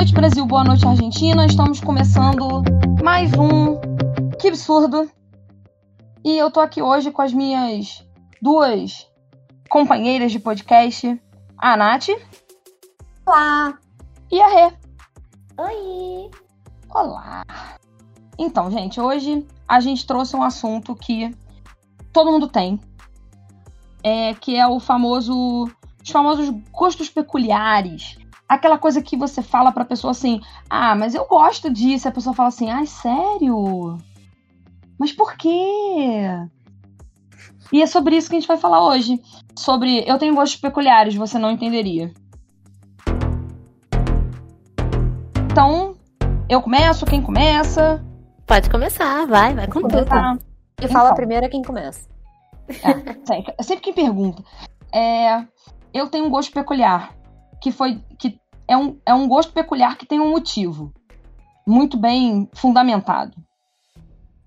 [0.00, 0.46] noite, Brasil.
[0.46, 1.44] Boa noite, Argentina.
[1.44, 2.62] Estamos começando
[3.02, 3.78] mais um
[4.40, 5.10] Que Absurdo.
[6.24, 8.02] E eu tô aqui hoje com as minhas
[8.40, 9.06] duas
[9.68, 11.20] companheiras de podcast,
[11.58, 12.08] a Nath.
[13.26, 13.78] Olá!
[14.32, 14.72] E a Rê.
[15.58, 16.30] Oi!
[16.88, 17.44] Olá!
[18.38, 21.30] Então, gente, hoje a gente trouxe um assunto que
[22.10, 22.80] todo mundo tem,
[24.02, 25.70] é, que é o famoso,
[26.02, 28.16] os famosos gostos peculiares.
[28.50, 32.08] Aquela coisa que você fala pra pessoa assim, ah, mas eu gosto disso.
[32.08, 33.96] A pessoa fala assim, ai, sério?
[34.98, 36.26] Mas por quê?
[37.72, 39.20] E é sobre isso que a gente vai falar hoje.
[39.56, 42.12] Sobre eu tenho gostos peculiares, você não entenderia.
[45.50, 45.94] Então,
[46.48, 48.04] eu começo, quem começa?
[48.46, 50.04] Pode começar, vai, vai com tudo.
[50.04, 50.36] Tá.
[50.82, 51.14] E fala Então.
[51.16, 52.08] primeiro quem começa.
[52.68, 54.42] É, sempre- sempre quem pergunta.
[54.92, 55.44] É,
[55.94, 57.14] eu tenho um gosto peculiar,
[57.62, 60.92] que foi que é um, é um gosto peculiar que tem um motivo
[61.66, 63.36] muito bem fundamentado.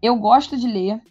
[0.01, 1.01] Eu gosto de ler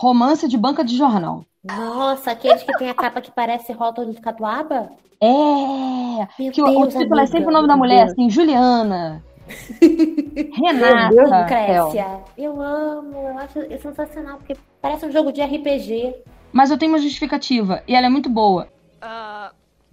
[0.00, 1.44] romance de banca de jornal.
[1.62, 4.90] Nossa, aqueles que tem a capa que parece rótulo de catuaba?
[5.20, 7.26] É, Meu que o, o Deus, título é amiga.
[7.26, 8.12] sempre o nome da meu mulher, Deus.
[8.12, 9.22] assim, Juliana,
[9.80, 11.14] Deus Renata.
[11.14, 11.40] céu.
[11.40, 12.20] Lucrécia.
[12.36, 16.14] Eu amo, eu acho é sensacional, porque parece um jogo de RPG.
[16.52, 18.66] Mas eu tenho uma justificativa e ela é muito boa.
[19.00, 19.52] Ah,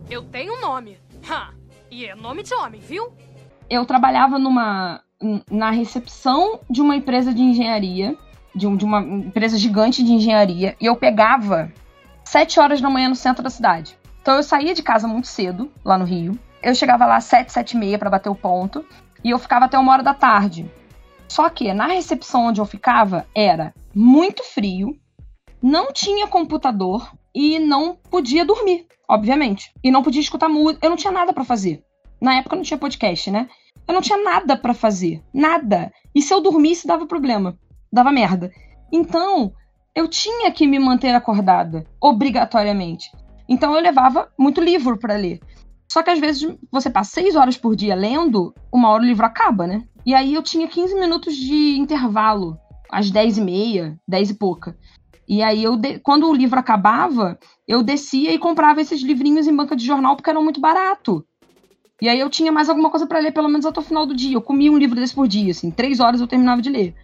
[0.10, 0.98] eu tenho um nome.
[1.30, 1.52] Ha,
[1.92, 3.12] e é nome de homem, viu?
[3.70, 5.02] eu trabalhava numa
[5.52, 8.16] na recepção de uma empresa de engenharia,
[8.56, 11.72] de, um- de uma empresa gigante de engenharia, e eu pegava
[12.24, 13.96] sete horas da manhã no centro da cidade.
[14.22, 16.40] Então eu saía de casa muito cedo, lá no Rio.
[16.64, 18.84] Eu chegava lá sete, sete e meia pra bater o ponto,
[19.24, 20.66] e eu ficava até uma hora da tarde.
[21.28, 24.98] Só que na recepção onde eu ficava era muito frio,
[25.62, 29.72] não tinha computador e não podia dormir, obviamente.
[29.84, 31.84] E não podia escutar música, eu não tinha nada pra fazer.
[32.22, 33.50] Na época não tinha podcast, né?
[33.88, 35.24] Eu não tinha nada pra fazer.
[35.34, 35.92] Nada.
[36.14, 37.58] E se eu dormisse, dava problema.
[37.92, 38.52] Dava merda.
[38.92, 39.54] Então,
[39.96, 43.12] eu tinha que me manter acordada, obrigatoriamente.
[43.48, 45.40] Então, eu levava muito livro pra ler.
[45.92, 49.26] Só que às vezes você passa seis horas por dia lendo, uma hora o livro
[49.26, 49.84] acaba, né?
[50.06, 52.60] E aí eu tinha 15 minutos de intervalo,
[52.92, 54.78] às 10 e meia, 10 e pouca.
[55.30, 59.56] E aí, eu de- quando o livro acabava, eu descia e comprava esses livrinhos em
[59.56, 61.24] banca de jornal porque eram muito barato.
[62.02, 64.16] E aí eu tinha mais alguma coisa pra ler, pelo menos até o final do
[64.16, 64.36] dia.
[64.36, 66.96] Eu comia um livro desse por dia, assim, três horas eu terminava de ler.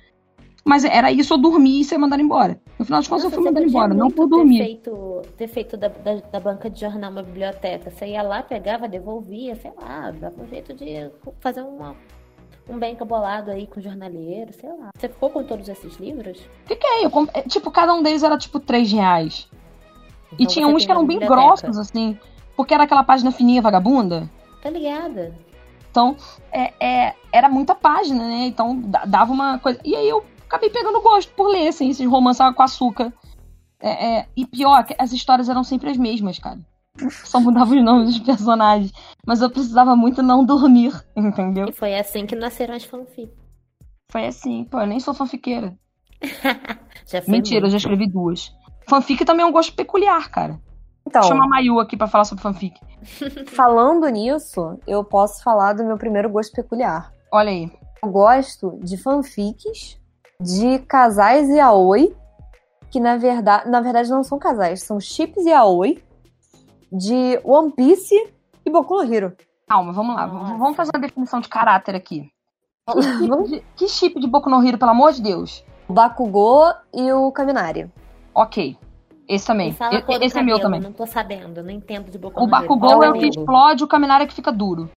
[0.66, 2.60] Mas era isso, eu dormia e ser mandado embora.
[2.80, 4.58] No final de contas, eu fui mandado embora, não por ter dormir.
[4.58, 7.92] feito, ter feito da, da, da banca de jornal uma biblioteca.
[7.92, 11.96] Você ia lá, pegava, devolvia, sei lá, dava um jeito de fazer uma,
[12.68, 14.90] um bem cabolado aí com jornaleiro, sei lá.
[14.98, 16.40] Você ficou com todos esses livros?
[16.66, 19.48] Fiquei, eu comp- tipo, cada um deles era tipo três reais.
[20.32, 22.18] E Então tinha você uns que eram bem grossos, assim,
[22.56, 24.30] porque era aquela página fininha vagabunda.
[24.62, 25.36] Tá ligada?
[25.92, 26.18] Então,
[26.52, 28.48] é, é, era muita página, né?
[28.48, 29.80] Então, da- dava uma coisa.
[29.84, 33.14] E aí eu acabei pegando gosto por ler, assim, esses romances com açúcar.
[33.80, 36.60] É, é, e pior, as histórias eram sempre as mesmas, cara.
[37.10, 38.92] Só mudava os nomes dos personagens.
[39.26, 41.68] Mas eu precisava muito não dormir, entendeu?
[41.68, 43.36] E foi assim que nasceram as fanfics.
[44.12, 45.76] Foi assim, pô, eu nem sou fanfiqueira.
[47.06, 47.72] Já foi Mentira, eu muito.
[47.72, 48.52] já escrevi duas.
[48.90, 50.60] Fanfic também é um gosto peculiar, cara.
[51.08, 52.80] Então, Vou chamar a Mayu aqui pra falar sobre fanfic.
[53.48, 57.14] falando nisso, eu posso falar do meu primeiro gosto peculiar.
[57.32, 57.72] Olha aí.
[58.04, 60.00] Eu gosto de fanfics
[60.42, 62.16] de casais yaoi,
[62.90, 66.04] que na verdade, na verdade não são casais, são chips yaoi
[66.92, 68.34] de One Piece
[68.66, 69.34] e Boku no Hero.
[69.68, 70.28] Calma, vamos lá.
[70.28, 70.54] Nossa.
[70.56, 72.30] Vamos fazer uma definição de caráter aqui.
[73.76, 75.64] Que chip de Boku no Hero, pelo amor de Deus?
[75.88, 77.90] O Bakugou e o Kaminari.
[78.34, 78.78] Ok.
[79.28, 79.70] Esse também.
[79.92, 80.80] E- do Esse é meu também.
[80.80, 84.26] Não tô sabendo, não entendo de boca O Bakugou é o que explode, o Kaminari
[84.26, 84.90] é que fica duro.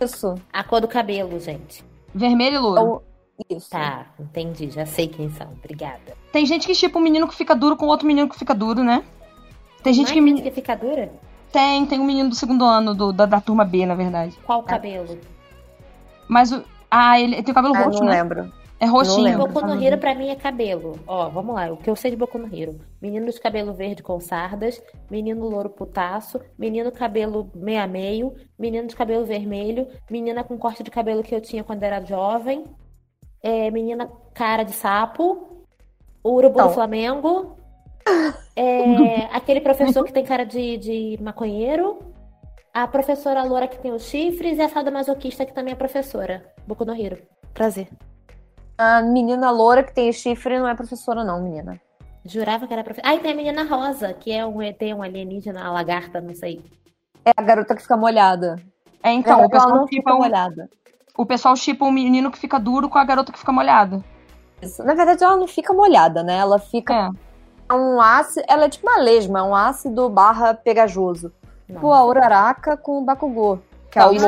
[0.00, 0.34] Isso.
[0.52, 1.84] A cor do cabelo, gente.
[2.14, 3.02] Vermelho e louro.
[3.38, 3.70] Então, isso.
[3.70, 5.48] Tá, entendi, já sei quem são.
[5.52, 6.16] Obrigada.
[6.32, 8.82] Tem gente que chipa um menino que fica duro com outro menino que fica duro,
[8.82, 9.04] né?
[9.84, 10.20] Tem gente que...
[10.20, 11.12] Mais me- que fica dura?
[11.52, 14.36] Tem, tem um menino do segundo ano, do- da, da turma B, na verdade.
[14.44, 15.16] Qual cabelo?
[16.28, 16.64] Mas o...
[16.90, 18.22] Ah, ele tem o cabelo Ah, roxo, não né?
[18.22, 18.52] lembro.
[18.80, 19.22] É roxinho.
[19.22, 19.46] lembro.
[19.46, 20.98] Boku no Hero pra mim é cabelo.
[21.06, 22.78] Ó, vamos lá, o que eu sei de Boku no Hero.
[23.00, 28.86] Menino de cabelo verde com sardas, menino louro putaço, menino cabelo meio a meio, menino
[28.88, 32.64] de cabelo vermelho, menina com corte de cabelo que eu tinha quando era jovem,
[33.42, 35.64] é, menina cara de sapo,
[36.22, 36.68] o urubu Então.
[36.68, 37.56] do Flamengo,
[38.56, 41.98] é, aquele professor que tem cara de, de maconheiro,
[42.72, 46.44] a professora loura que tem os chifres e a sadomasoquista que também é professora.
[46.66, 47.18] Boku no Hero.
[47.52, 47.88] Prazer.
[48.76, 51.80] A menina loura que tem chifre não é professora, não, menina.
[52.24, 53.12] Jurava que era professora.
[53.12, 56.34] Ah, e tem a menina rosa, que é um ET, um alienígena, uma lagarta, não
[56.34, 56.60] sei.
[57.24, 58.56] É a garota que fica molhada.
[59.02, 60.70] É, então, o pessoal, não fica chipa, o, molhada.
[61.16, 64.02] o pessoal chipa o menino que fica duro com a garota que fica molhada.
[64.60, 64.82] Isso.
[64.82, 66.38] Na verdade, ela não fica molhada, né?
[66.38, 67.10] Ela fica É.
[67.72, 68.44] um ácido.
[68.48, 71.32] Ela é tipo uma lesma, é um ácido barra pegajoso.
[71.66, 72.04] Tipo a Nossa.
[72.04, 73.60] Uraraka com o Bakugou.
[73.90, 74.26] Que é o isso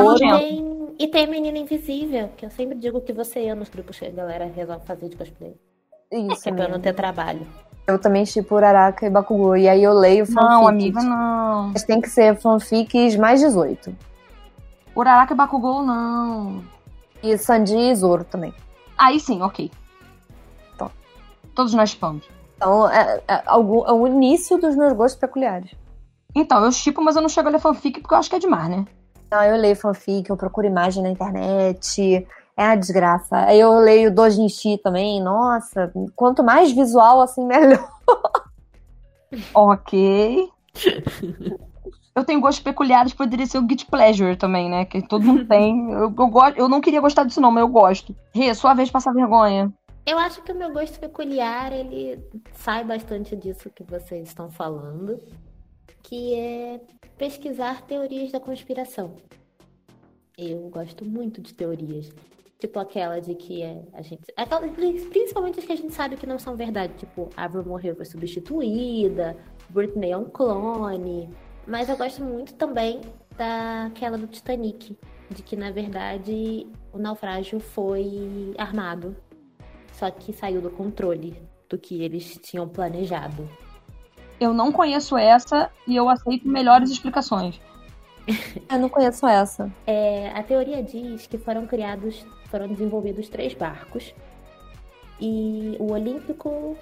[0.98, 4.06] E tem, e menina invisível, que eu sempre digo que você ia nos grupos que
[4.06, 5.54] a galera resolve fazer de cosplay.
[6.10, 7.46] Isso, Que é pra eu não ter trabalho.
[7.86, 9.56] Eu também tipo Uraraka e Bakugou.
[9.56, 10.50] E aí eu leio fanfics.
[10.50, 11.68] Não, amiga, não.
[11.72, 13.94] Mas tem que ser fanfics mais 18.
[14.94, 16.64] Uraraka e Bakugou, não.
[17.22, 18.52] E Sanji e Zoro também.
[18.96, 19.70] Aí sim, ok.
[20.78, 20.90] Tá.
[21.54, 22.24] Todos nós chipamos.
[22.56, 25.70] Então, é, é, algum- é o início dos meus gostos peculiares.
[26.34, 28.38] Então, eu chipo, mas eu não chego a ler fanfic porque eu acho que é
[28.38, 28.84] demais, né?
[29.30, 32.26] Não, eu leio fanfic, eu procuro imagem na internet.
[32.56, 33.52] É uma desgraça.
[33.54, 35.20] Eu leio Dojinshi também.
[35.22, 37.88] Nossa, quanto mais visual, assim, melhor.
[39.54, 40.48] Ok.
[42.14, 44.84] eu tenho gostos peculiares, poderia ser o Git Pleasure também, né?
[44.84, 45.90] Que todo mundo tem.
[45.90, 48.14] Eu, eu, eu não queria gostar disso, não, mas eu gosto.
[48.34, 49.72] Rê, sua vez passar vergonha.
[50.06, 55.20] Eu acho que o meu gosto peculiar, ele sai bastante disso que vocês estão falando,
[56.00, 56.80] que é
[57.18, 59.16] pesquisar teorias da conspiração.
[60.38, 62.12] Eu gosto muito de teorias.
[62.60, 64.32] Tipo aquela de que é, a gente.
[65.10, 66.94] Principalmente as que a gente sabe que não são verdade.
[66.98, 69.36] Tipo, Avril morreu foi substituída,
[69.68, 71.28] Britney é um clone.
[71.66, 73.00] Mas eu gosto muito também
[73.36, 74.96] daquela do Titanic.
[75.28, 79.16] De que, na verdade, o naufrágio foi armado.
[79.96, 81.34] Só que saiu do controle
[81.68, 83.48] do que eles tinham planejado.
[84.38, 87.58] Eu não conheço essa e eu aceito melhores explicações.
[88.68, 89.70] Eu não conheço essa.
[89.86, 94.12] É, a teoria diz que foram criados, foram desenvolvidos três barcos.
[95.20, 96.76] E o Olímpico,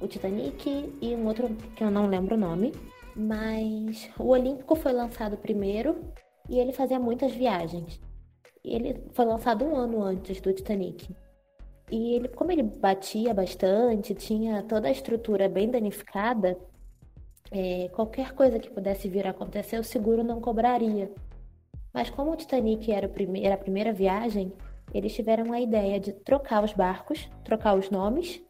[0.00, 2.72] o Titanic e um outro que eu não lembro o nome.
[3.16, 6.00] Mas o Olímpico foi lançado primeiro
[6.48, 8.00] e ele fazia muitas viagens.
[8.64, 11.08] E ele foi lançado um ano antes do Titanic.
[11.90, 16.58] E ele, como ele batia bastante, tinha toda a estrutura bem danificada,
[17.50, 21.12] é, qualquer coisa que pudesse vir a acontecer, o seguro não cobraria.
[21.92, 24.52] Mas como o Titanic era, o era a primeira viagem,
[24.92, 28.42] eles tiveram a ideia de trocar os barcos, trocar os nomes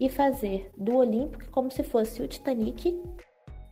[0.00, 3.00] e fazer do Olímpico como se fosse o Titanic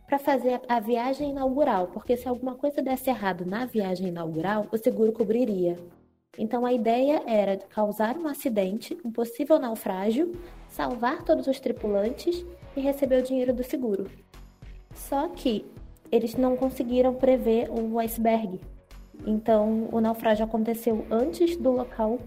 [0.07, 4.67] para fazer a, a viagem inaugural, porque se alguma coisa desse errado na viagem inaugural,
[4.71, 5.77] o seguro cobriria.
[6.37, 10.31] Então a ideia era causar um acidente, um possível naufrágio,
[10.69, 12.45] salvar todos os tripulantes
[12.75, 14.09] e receber o dinheiro do seguro.
[14.93, 15.65] Só que
[16.11, 18.59] eles não conseguiram prever o iceberg.
[19.25, 22.17] Então, o naufrágio aconteceu antes do local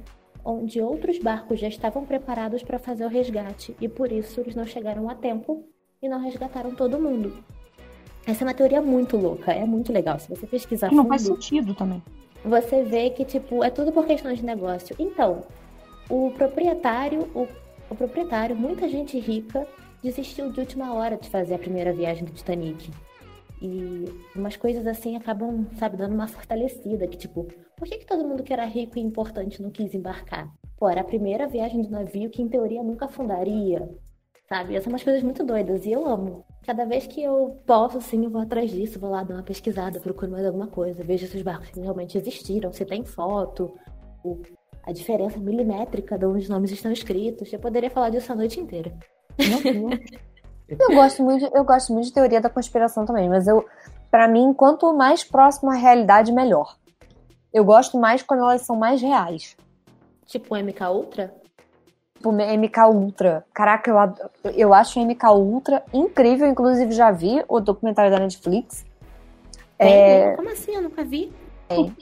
[0.44, 4.66] onde outros barcos já estavam preparados para fazer o resgate e por isso eles não
[4.66, 5.64] chegaram a tempo
[6.02, 7.42] e não resgataram todo mundo.
[8.26, 10.18] Essa é uma teoria muito louca, é muito legal.
[10.18, 12.02] Se você pesquisar Não fundo, faz sentido também.
[12.44, 14.94] Você vê que tipo é tudo por questões de negócio.
[14.99, 15.43] Então,
[16.08, 17.49] o proprietário, o,
[17.91, 19.67] o proprietário, muita gente rica
[20.02, 22.91] desistiu de última hora de fazer a primeira viagem do Titanic.
[23.62, 24.05] E
[24.37, 28.43] umas coisas assim acabam, sabe, dando uma fortalecida, que tipo, por que, que todo mundo
[28.43, 30.52] que era rico e importante não quis embarcar?
[30.76, 33.88] Pô, era a primeira viagem do navio que em teoria nunca afundaria,
[34.49, 34.81] sabe?
[34.81, 36.44] São umas coisas muito doidas e eu amo.
[36.67, 40.00] Cada vez que eu posso, assim, eu vou atrás disso, vou lá dar uma pesquisada,
[40.00, 43.74] procuro mais alguma coisa, vejo se os barcos realmente existiram, se tem foto,
[44.24, 44.41] o-
[44.82, 47.53] a diferença milimétrica de onde os nomes estão escritos.
[47.53, 48.93] Eu poderia falar disso a noite inteira.
[50.67, 53.65] Eu gosto muito, eu gosto muito de teoria da conspiração também, mas eu,
[54.10, 56.77] para mim, quanto mais próximo à realidade, melhor.
[57.53, 59.56] Eu gosto mais quando elas são mais reais.
[60.24, 61.34] Tipo MK Ultra?
[62.24, 63.44] Tipo, MK Ultra.
[63.52, 66.46] Caraca, eu, eu acho o MK Ultra incrível.
[66.48, 68.86] Inclusive, já vi o documentário da Netflix.
[69.78, 70.34] É?
[70.34, 70.74] Como assim?
[70.74, 71.31] Eu nunca vi.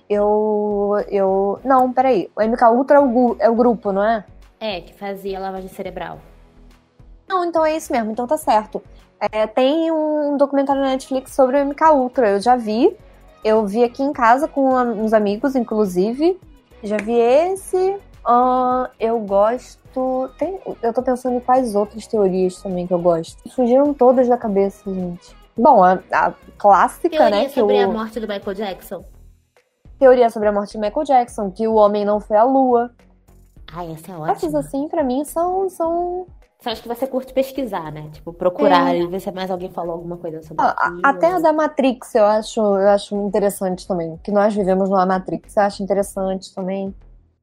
[0.08, 1.04] eu.
[1.08, 2.30] eu Não, peraí.
[2.36, 4.24] O MK Ultra é o, é o grupo, não é?
[4.60, 6.20] É, que fazia lavagem cerebral.
[7.28, 8.80] Não, então é isso mesmo, então tá certo.
[9.18, 12.96] É, tem um documentário na Netflix sobre o MK Ultra, eu já vi.
[13.42, 16.38] Eu vi aqui em casa com uns amigos, inclusive.
[16.84, 17.98] Já vi esse.
[18.26, 20.30] Ahn, eu gosto.
[20.38, 23.36] Tem, eu tô pensando em quais outras teorias também que eu gosto.
[23.50, 25.36] Fugiram todas da cabeça, gente.
[25.56, 27.44] Bom, a, a clássica, Teoria né?
[27.48, 29.04] Que sobre o, a morte do Michael Jackson.
[29.98, 32.90] teoria sobre a morte de Michael Jackson, que o homem não foi à lua.
[33.74, 34.58] Ai, essa é Essas ótima.
[34.60, 36.26] assim, pra mim, são, são
[36.58, 38.08] Você acha que você curte pesquisar, né?
[38.12, 39.00] Tipo, procurar É.
[39.00, 41.00] e ver se mais alguém falou alguma coisa sobre Ah, aquilo.
[41.02, 44.18] Até a da Matrix eu acho, eu acho interessante também.
[44.22, 46.94] Que nós vivemos numa Matrix, eu acho interessante também.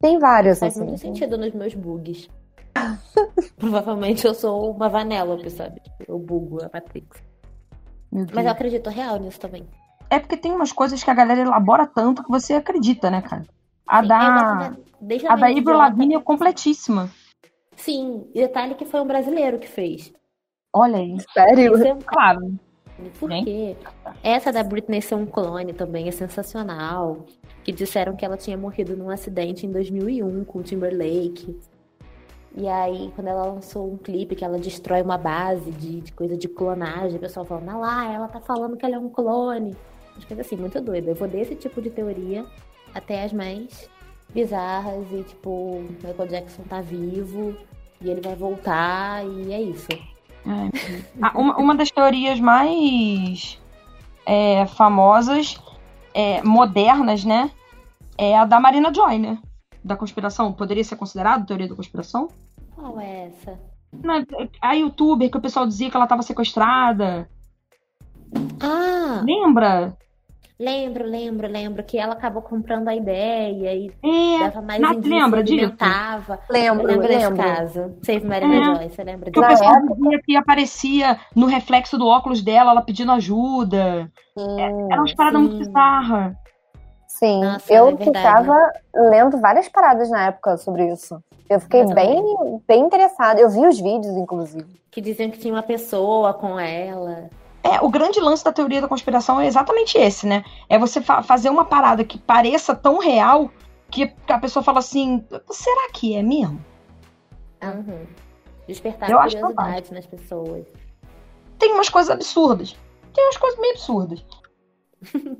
[0.01, 0.85] Tem várias, Faz assim.
[0.85, 2.29] muito sentido nos meus bugs.
[3.57, 5.81] Provavelmente eu sou uma Vanellope, sabe?
[6.07, 7.21] Eu bugo a Matrix.
[8.11, 9.67] Meu Mas eu acredito real nisso também.
[10.09, 13.45] É porque tem umas coisas que a galera elabora tanto que você acredita, né, cara?
[13.85, 14.77] A Sim, da.
[15.01, 15.77] desde A da Idiota.
[15.77, 17.09] Lavigne é completíssima.
[17.75, 20.13] Sim, e detalhe que foi um brasileiro que fez.
[20.73, 21.17] Olha aí.
[21.33, 21.75] Sério?
[21.85, 22.57] É Claro.
[23.19, 23.77] Por quê?
[24.23, 27.25] Essa da Britney ser um clone também é sensacional.
[27.63, 31.59] Que disseram que ela tinha morrido num acidente em 2001 com o Timberlake.
[32.55, 36.35] E aí, quando ela lançou um clipe que ela destrói uma base de, de coisa
[36.35, 39.75] de clonagem, o pessoal falando, ah lá, ela tá falando que ela é um clone.
[40.17, 41.11] As coisas assim, muito doida.
[41.11, 42.45] Eu vou desse tipo de teoria
[42.93, 43.89] até as mais
[44.33, 47.55] bizarras e tipo, Michael Jackson tá vivo
[48.01, 49.87] e ele vai voltar e é isso.
[49.91, 50.69] É.
[51.21, 53.59] Ah, uma, uma das teorias mais
[54.25, 55.59] é, famosas,
[56.13, 57.51] é, modernas, né?
[58.17, 59.37] É a da Marina Joy, né?
[59.83, 60.51] Da conspiração.
[60.51, 62.27] Poderia ser considerado teoria da conspiração?
[62.75, 63.59] Qual é essa?
[64.03, 64.25] Na-
[64.61, 67.29] A youtuber que o pessoal dizia que ela estava sequestrada.
[68.61, 69.97] Ah, Lembra?
[70.59, 74.39] Lembro, lembro, lembro que ela acabou comprando a ideia e É.
[74.43, 75.75] dava mais Nath, indício, lembra disso?
[76.49, 77.37] Lembro, lembro desse lembro.
[77.43, 77.93] caso.
[78.03, 78.63] Save Marina É.
[78.75, 79.57] Joy, você lembra Que o disso?
[79.63, 84.11] pessoal dizia que aparecia no reflexo do óculos dela, ela pedindo ajuda.
[84.37, 84.61] Sim,
[84.91, 85.47] Era umas paradas sim.
[85.47, 86.33] muito bizarras.
[87.07, 87.41] sim.
[87.43, 88.05] Nossa, eu é verdade.
[88.17, 91.21] ficava lendo várias paradas na época sobre isso.
[91.49, 93.39] Eu fiquei Eu bem, bem interessada.
[93.41, 94.79] Eu vi os vídeos, inclusive.
[94.91, 97.29] Que diziam que tinha uma pessoa com ela.
[97.63, 100.43] É, o grande lance da teoria da conspiração é exatamente esse, né?
[100.69, 103.51] É você fa- fazer uma parada que pareça tão real
[103.91, 106.63] que a pessoa fala assim: será que é mesmo?
[107.61, 108.05] Uhum.
[108.67, 110.65] Despertar Eu curiosidade nas pessoas.
[111.57, 112.77] Tem umas coisas absurdas.
[113.13, 114.25] Tem umas coisas meio absurdas.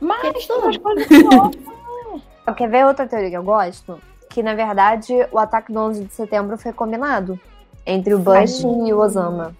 [0.00, 1.14] Mas Que tem umas coisas que
[2.56, 3.98] Quer ver outra teoria que eu gosto?
[4.28, 7.38] Que, na verdade, o ataque do 11 de setembro foi combinado
[7.86, 9.54] entre o Bush e o Osama.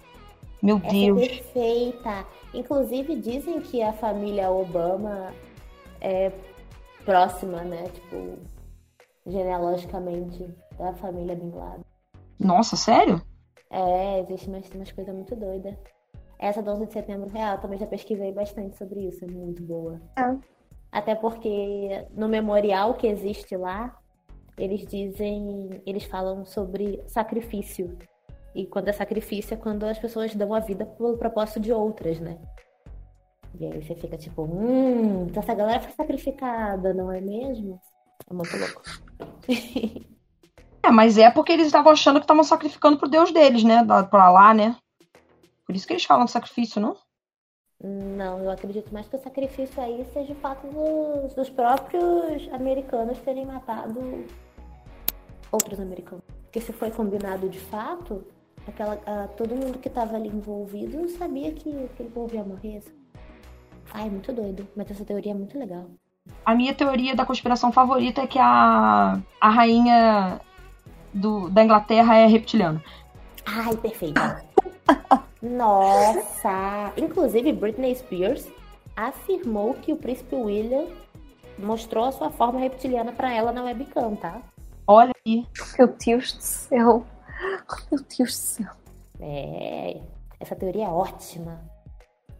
[0.63, 1.27] Meu Essa é Deus.
[1.27, 2.25] perfeita.
[2.53, 5.33] Inclusive, dizem que a família Obama
[5.99, 6.31] é
[7.03, 7.83] próxima, né?
[7.89, 8.39] Tipo,
[9.27, 11.83] genealogicamente, da família Bin Laden.
[12.39, 13.21] Nossa, sério?
[13.69, 15.75] É, existe umas, umas coisas muito doidas.
[16.39, 19.99] Essa do 11 de setembro real, também já pesquisei bastante sobre isso, é muito boa.
[20.17, 20.37] É.
[20.93, 23.97] Até porque no memorial que existe lá,
[24.57, 27.97] eles dizem, eles falam sobre sacrifício.
[28.55, 32.19] E quando é sacrifício é quando as pessoas dão a vida pelo propósito de outras,
[32.19, 32.37] né?
[33.59, 37.79] E aí você fica tipo, hum, então essa galera foi sacrificada, não é mesmo?
[38.29, 38.81] É muito louco.
[40.85, 43.85] É, mas é porque eles estavam achando que estavam sacrificando pro Deus deles, né?
[44.09, 44.75] Pra lá, né?
[45.65, 46.97] Por isso que eles falam de sacrifício, não?
[47.81, 53.17] Não, eu acredito mais que o sacrifício aí seja o fato dos, dos próprios americanos
[53.19, 54.25] terem matado
[55.49, 56.25] outros americanos.
[56.43, 58.25] Porque se foi combinado de fato,
[58.67, 62.83] aquela, ah, todo mundo que estava ali envolvido sabia que aquele povo ia morrer.
[63.93, 64.67] Ai, muito doido.
[64.75, 65.85] Mas essa teoria é muito legal.
[66.45, 70.39] A minha teoria da conspiração favorita é que a, a rainha
[71.13, 72.81] do, da Inglaterra é reptiliana.
[73.45, 74.43] Ai, perfeita.
[75.41, 76.93] Nossa!
[76.97, 78.47] Inclusive, Britney Spears
[78.95, 80.85] afirmou que o príncipe William
[81.57, 84.41] mostrou a sua forma reptiliana pra ela na webcam, tá?
[84.87, 85.45] Olha aí.
[85.77, 87.05] Meu Deus do céu.
[87.91, 88.67] Meu Deus do céu.
[89.19, 90.01] É,
[90.39, 91.59] essa teoria é ótima.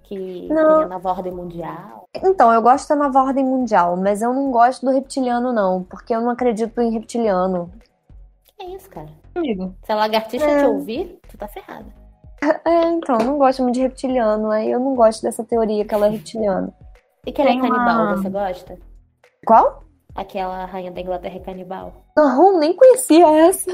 [0.04, 0.76] Que Não.
[0.80, 2.08] tem a nova ordem mundial.
[2.16, 5.84] Então, eu gosto da nova ordem mundial, mas eu não gosto do reptiliano, não.
[5.84, 7.72] Porque eu não acredito em reptiliano.
[8.58, 9.08] Que é isso, cara?
[9.34, 9.74] Amigo.
[9.84, 10.60] Se a lagartixa É.
[10.60, 11.86] te ouvir, tu tá ferrada.
[12.66, 14.52] É, então, eu não gosto muito de reptiliano.
[14.52, 16.74] Aí eu não gosto dessa teoria que ela é reptiliana.
[17.26, 18.78] E que ela é Tem uma- canibal, você gosta?
[19.48, 19.84] Qual?
[20.14, 21.94] Aquela rainha da Inglaterra é canibal.
[22.18, 23.72] Não, nem conhecia essa.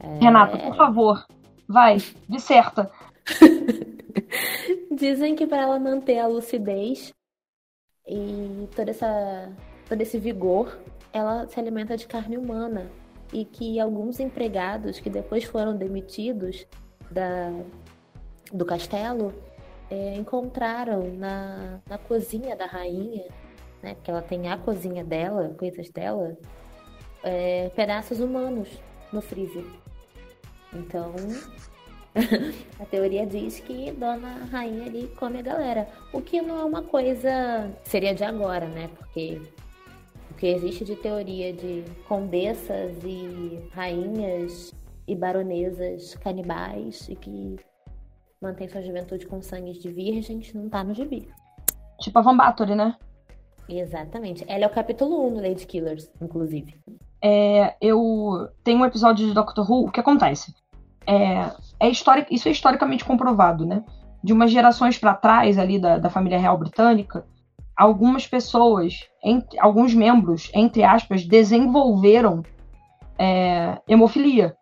[0.00, 0.18] É.
[0.18, 1.26] Renata, por favor.
[1.68, 2.90] Vai, disserta.
[4.90, 7.12] Dizem que para ela manter a lucidez
[8.06, 9.52] e toda essa,
[9.88, 10.76] todo esse vigor,
[11.12, 12.90] ela se alimenta de carne humana.
[13.32, 16.66] E que alguns empregados que depois foram demitidos
[17.08, 17.52] da,
[18.52, 19.32] do castelo
[19.88, 23.28] é, encontraram na, na cozinha da rainha,
[23.80, 23.94] né?
[23.94, 26.36] Porque ela tem a cozinha dela, coisas dela,
[27.22, 28.68] é, pedaços humanos
[29.12, 29.64] no freezer.
[30.72, 31.14] Então,
[32.80, 35.88] a teoria diz que Dona Rainha ali come a galera.
[36.12, 37.70] O que não é uma coisa.
[37.84, 38.88] Seria de agora, né?
[38.96, 39.40] Porque
[40.30, 44.74] o que existe de teoria de condessas e rainhas
[45.06, 47.56] e baronesas canibais e que
[48.40, 51.28] mantém sua juventude com sangue de virgens não tá no gibi.
[52.00, 52.96] Tipo a Van Bathory, né?
[53.68, 54.44] Exatamente.
[54.48, 56.80] Ela é o capítulo 1 do Lady Killers, inclusive.
[57.22, 60.54] É, eu tenho um episódio de Doctor Who, o que acontece?
[61.06, 63.84] É, é isso é historicamente comprovado, né?
[64.22, 67.24] De umas gerações pra trás ali da, da família real britânica,
[67.76, 72.42] algumas pessoas, entre, alguns membros, entre aspas, desenvolveram
[73.18, 74.56] é, hemofilia.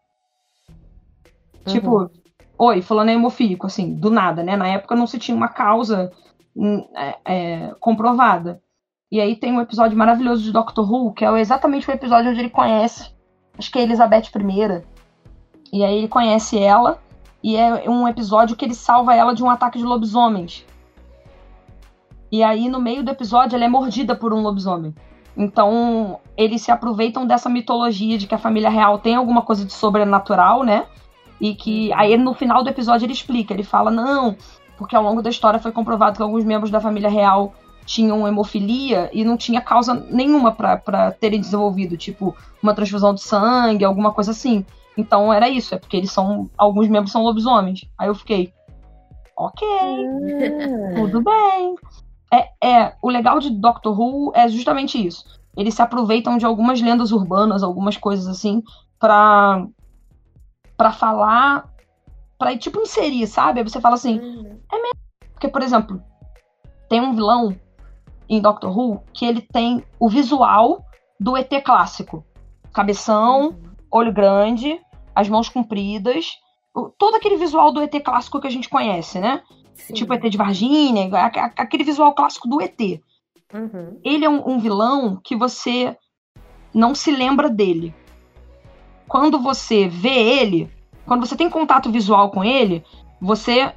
[1.66, 1.72] Uhum.
[1.72, 2.10] Tipo,
[2.56, 4.56] oi, fulano é hemofílico, assim, do nada, né?
[4.56, 6.12] Na época não se tinha uma causa
[6.56, 8.60] hum, é, é, comprovada.
[9.10, 12.40] E aí tem um episódio maravilhoso de Doctor Who, que é exatamente o episódio onde
[12.40, 13.10] ele conhece,
[13.58, 14.82] acho que é Elizabeth I.
[15.72, 16.98] E aí ele conhece ela,
[17.42, 20.66] e é um episódio que ele salva ela de um ataque de lobisomens.
[22.30, 24.94] E aí, no meio do episódio, ela é mordida por um lobisomem.
[25.34, 29.72] Então, eles se aproveitam dessa mitologia de que a família real tem alguma coisa de
[29.72, 30.84] sobrenatural, né?
[31.40, 34.36] E que aí no final do episódio ele explica, ele fala: "Não,
[34.76, 37.54] porque ao longo da história foi comprovado que alguns membros da família real
[37.88, 43.82] tinham hemofilia e não tinha causa nenhuma para terem desenvolvido, tipo uma transfusão de sangue,
[43.82, 44.62] alguma coisa assim.
[44.94, 47.88] Então era isso, é porque eles são alguns membros são lobisomens.
[47.96, 48.52] Aí eu fiquei,
[49.34, 49.66] ok,
[50.94, 51.76] tudo bem.
[52.30, 55.24] É, é o legal de Doctor Who é justamente isso.
[55.56, 58.62] Eles se aproveitam de algumas lendas urbanas, algumas coisas assim,
[59.00, 59.64] pra
[60.76, 61.72] para falar,
[62.38, 63.60] para tipo inserir, sabe?
[63.60, 64.58] Aí você fala assim, Uhum.
[65.32, 66.00] porque, por exemplo,
[66.88, 67.56] tem um vilão
[68.28, 70.84] em Doctor Who que ele tem o visual
[71.18, 72.24] do ET clássico.
[72.72, 73.70] Cabeção, Uhum.
[73.90, 74.80] olho grande,
[75.14, 76.38] as mãos compridas.
[76.96, 79.42] Todo aquele visual do ET clássico que a gente conhece, né?
[79.74, 79.94] Sim.
[79.94, 81.10] Tipo ET de Varginha,
[81.56, 83.00] aquele visual clássico do ET.
[83.52, 83.98] Uhum.
[84.04, 85.96] Ele é um, um vilão que você
[86.74, 87.94] não se lembra dele.
[89.08, 90.70] Quando você vê ele,
[91.06, 92.84] quando você tem contato visual com ele,
[93.20, 93.72] você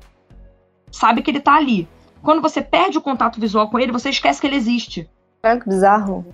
[0.92, 1.88] sabe que ele tá ali.
[2.24, 5.10] Quando você perde o contato visual com ele, você esquece que ele existe.
[5.44, 6.26] Olha que bizarro.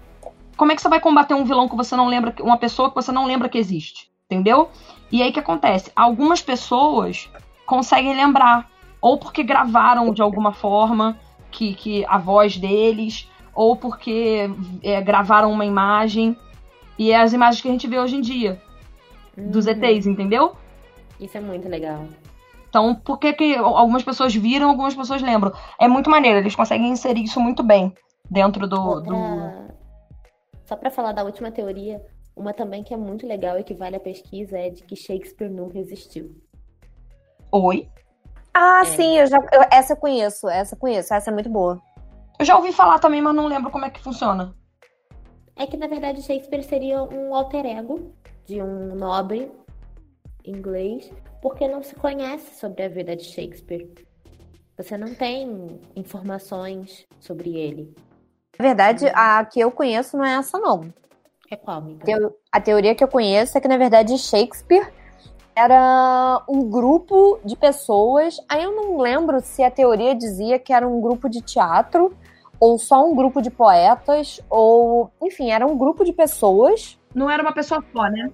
[0.56, 2.96] Como é que você vai combater um vilão que você não lembra, uma pessoa que
[2.96, 4.10] você não lembra que existe?
[4.30, 4.70] Entendeu?
[5.12, 5.92] E aí o que acontece?
[5.96, 7.30] Algumas pessoas
[7.66, 11.18] conseguem lembrar, ou porque gravaram de alguma forma
[11.52, 14.50] que, que a voz deles, ou porque
[14.84, 16.36] é, gravaram uma imagem.
[16.98, 18.62] E é as imagens que a gente vê hoje em dia,
[19.38, 19.72] dos Uhum.
[19.74, 20.56] ETs, entendeu?
[21.20, 22.06] Isso é muito legal.
[22.70, 25.52] Então, por que, que algumas pessoas viram, algumas pessoas lembram?
[25.80, 27.94] É muito maneiro, eles conseguem inserir isso muito bem
[28.30, 29.00] dentro do.
[29.02, 29.16] do...
[30.66, 33.96] Só pra falar da última teoria, uma também que é muito legal e que vale
[33.96, 36.36] a pesquisa é de que Shakespeare nunca existiu.
[37.52, 37.88] Oi.
[38.54, 38.86] Ah, É.
[38.86, 41.82] sim, eu já, eu- essa eu conheço, essa eu conheço, essa é muito boa.
[42.38, 44.54] Eu já ouvi falar também, mas não lembro como é que funciona.
[45.56, 48.12] É que, na verdade, Shakespeare seria um alter ego
[48.46, 49.52] de um nobre
[50.46, 53.88] inglês, porque não se conhece sobre a vida de Shakespeare.
[54.78, 57.96] Você não tem informações sobre ele.
[58.60, 60.92] Na verdade, a que eu conheço não é essa, não.
[61.50, 62.04] É qual, amiga?
[62.06, 64.92] Teo- a teoria que eu conheço é que, na verdade, Shakespeare
[65.56, 68.38] era um grupo de pessoas.
[68.50, 72.16] Aí eu não lembro se a teoria dizia que era um grupo de teatro,
[72.60, 75.10] ou só um grupo de poetas, ou.
[75.22, 77.00] Enfim, era um grupo de pessoas.
[77.16, 78.32] Não era uma pessoa só, né?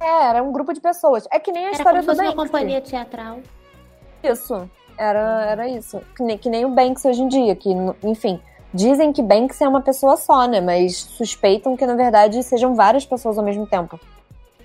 [0.00, 1.26] É, era um grupo de pessoas.
[1.30, 2.52] É que nem a Era história como do fosse uma Banksy.
[2.52, 3.40] companhia teatral.
[4.22, 4.70] Isso.
[4.96, 6.00] Era, era isso.
[6.16, 7.70] Que nem, que nem o Banks hoje em dia, que,
[8.02, 8.40] enfim.
[8.72, 10.60] Dizem que Banks é uma pessoa só, né?
[10.60, 13.98] Mas suspeitam que, na verdade, sejam várias pessoas ao mesmo tempo.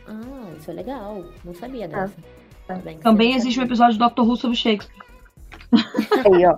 [0.08, 1.24] Ah, isso é legal.
[1.46, 2.14] Não sabia dessa.
[2.68, 2.76] É.
[2.76, 5.04] Bem que Também existe um episódio do Doctor Who sobre Shakespeare.
[6.34, 6.58] Aí, ó.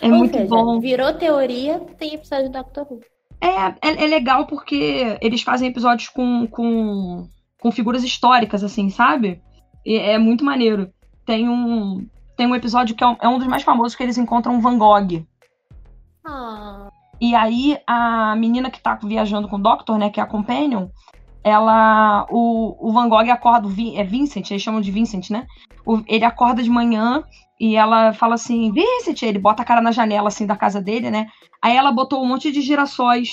[0.00, 0.80] É Ou muito seja, bom.
[0.80, 3.00] Virou teoria, tem episódio do Doctor Who.
[3.40, 7.28] É, é, é legal porque eles fazem episódios com, com,
[7.64, 9.40] com figuras históricas, assim, sabe?
[9.86, 10.92] E é muito maneiro.
[11.24, 14.18] Tem um, tem um episódio que é um, é um dos mais famosos que eles
[14.18, 15.24] encontram Van Gogh.
[16.26, 20.26] Ah, E aí a menina que tá viajando com o Doctor, né, que é a
[20.26, 20.88] Companion,
[21.42, 22.26] ela.
[22.30, 25.46] O, o Van Gogh acorda, o é Vincent, eles chamam de Vincent, né?
[25.86, 27.24] O- ele acorda de manhã
[27.58, 31.10] e ela fala assim: Vincent, ele bota a cara na janela assim da casa dele,
[31.10, 31.28] né?
[31.62, 33.30] Aí ela botou um monte de girassóis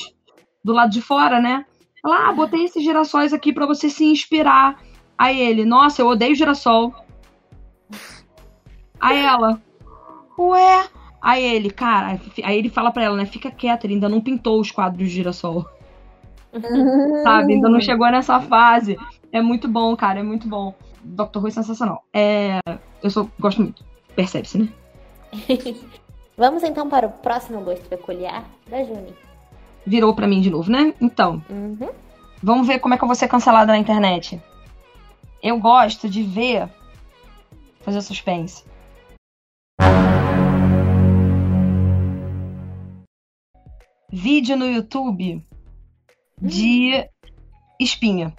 [0.63, 1.65] do lado de fora, né?
[2.03, 4.81] Ela, ah, botei esses girassóis aqui pra você se inspirar.
[5.17, 6.93] Aí ele, nossa, eu odeio girassol.
[8.99, 9.61] Aí ela,
[10.37, 10.87] ué.
[11.21, 13.25] Aí ele, cara, aí ele fala pra ela, né?
[13.25, 15.67] Fica quieta, ele ainda não pintou os quadros de girassol,
[17.23, 17.53] sabe?
[17.53, 18.97] Ainda não chegou nessa fase.
[19.31, 20.73] É muito bom, cara, é muito bom.
[21.03, 21.37] Dr.
[21.37, 22.03] Who é sensacional.
[22.11, 22.59] É,
[23.03, 23.85] eu sou, gosto muito.
[24.15, 24.69] Percebe-se, né?
[26.37, 29.13] Vamos então para o próximo gosto peculiar da Juni.
[29.85, 30.93] Virou pra mim de novo, né?
[31.01, 31.89] Então, Uhum.
[32.41, 34.41] vamos ver como é que eu vou ser cancelada na internet.
[35.41, 36.69] Eu gosto de ver.
[37.83, 38.63] Fazer suspense.
[44.11, 45.43] Vídeo no YouTube
[46.41, 47.09] de
[47.79, 48.33] espinha.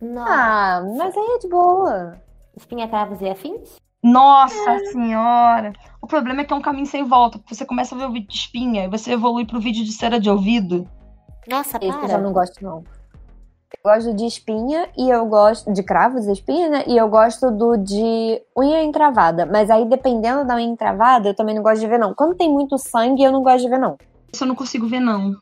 [0.00, 0.32] Nossa.
[0.32, 2.20] Ah, mas aí é de boa.
[2.56, 3.76] Espinha, cravos e afins?
[4.04, 5.72] Nossa senhora!
[6.02, 7.38] O problema é que é um caminho sem volta.
[7.38, 9.92] porque Você começa a ver o vídeo de espinha e você evolui pro vídeo de
[9.92, 10.86] cera de ouvido.
[11.48, 12.84] Nossa, Esse eu já não gosto, não.
[13.72, 16.84] Eu gosto de espinha e eu gosto de cravos de espinha, né?
[16.86, 19.46] E eu gosto do de unha encravada.
[19.46, 22.12] Mas aí, dependendo da unha encravada, eu também não gosto de ver, não.
[22.14, 23.96] Quando tem muito sangue, eu não gosto de ver, não.
[24.32, 25.34] Isso eu não consigo ver, não.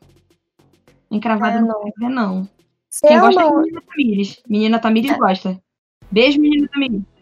[1.11, 1.75] Encravado Ah, não não.
[1.81, 2.49] consigo ver, não.
[2.89, 4.41] Se Quem é, gosta é a uma, menina Tamires.
[4.47, 5.61] Menina Tamires gosta.
[6.09, 7.12] Beijo, menina Tamires.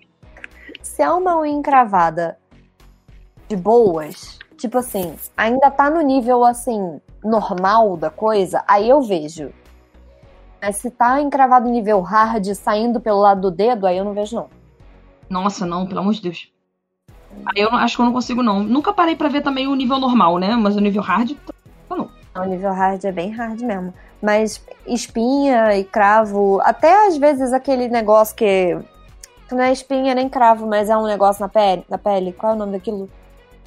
[0.81, 2.37] Se é uma unha encravada
[3.47, 9.51] de boas, tipo assim, ainda tá no nível, assim, normal da coisa, aí eu vejo.
[10.61, 14.13] Mas se tá encravado em nível hard, saindo pelo lado do dedo, aí eu não
[14.13, 14.49] vejo, não.
[15.29, 16.51] Nossa, não, pelo amor de Deus.
[17.47, 18.61] Aí eu não- acho que eu não consigo, não.
[18.61, 20.55] Nunca parei pra ver também o nível normal, né?
[20.55, 21.31] Mas o nível hard,
[22.33, 23.93] O nível hard é bem hard mesmo.
[24.21, 28.79] Mas espinha e cravo, até às vezes aquele negócio que
[29.55, 32.33] não é espinha nem cravo, mas é um negócio na pele, na pele.
[32.33, 33.09] Qual é o nome daquilo?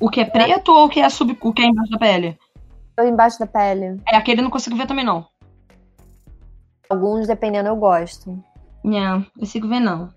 [0.00, 2.36] o que é preto ou o que é sub, o que é embaixo da pele?
[3.00, 4.00] Embaixo da pele.
[4.08, 5.26] É, aquele eu não consigo ver também, não.
[6.88, 8.38] Alguns, dependendo, eu gosto.
[8.82, 10.08] Não, não consigo ver, não.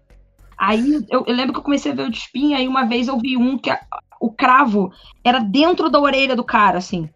[0.57, 3.07] Aí eu, eu lembro que eu comecei a ver o de espinha, aí uma vez
[3.07, 3.79] eu vi um que a-
[4.19, 4.91] o cravo
[5.23, 7.09] era dentro da orelha do cara, assim.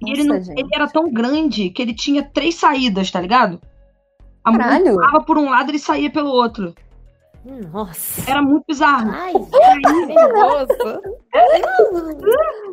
[0.00, 0.58] E ele, Nossa, não, gente.
[0.60, 3.60] ele era tão grande que ele tinha três saídas, tá ligado?
[4.44, 4.88] A mulher Caralho!
[4.92, 6.74] empurrava por um lado e ele saía pelo outro.
[7.44, 8.30] Nossa.
[8.30, 9.10] Era muito bizarro.
[9.12, 11.02] Ai, que nervoso.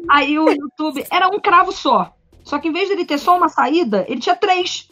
[0.10, 2.14] Aí o YouTube era um cravo só.
[2.44, 4.88] Só que em vez dele ter só uma saída, ele tinha três.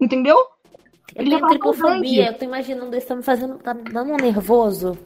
[0.00, 0.36] Eu Entendeu?
[1.14, 4.16] Ele já tenho tripofobia, eu tô imaginando isso, tá me fazendo, tá me dando um
[4.16, 4.98] nervoso.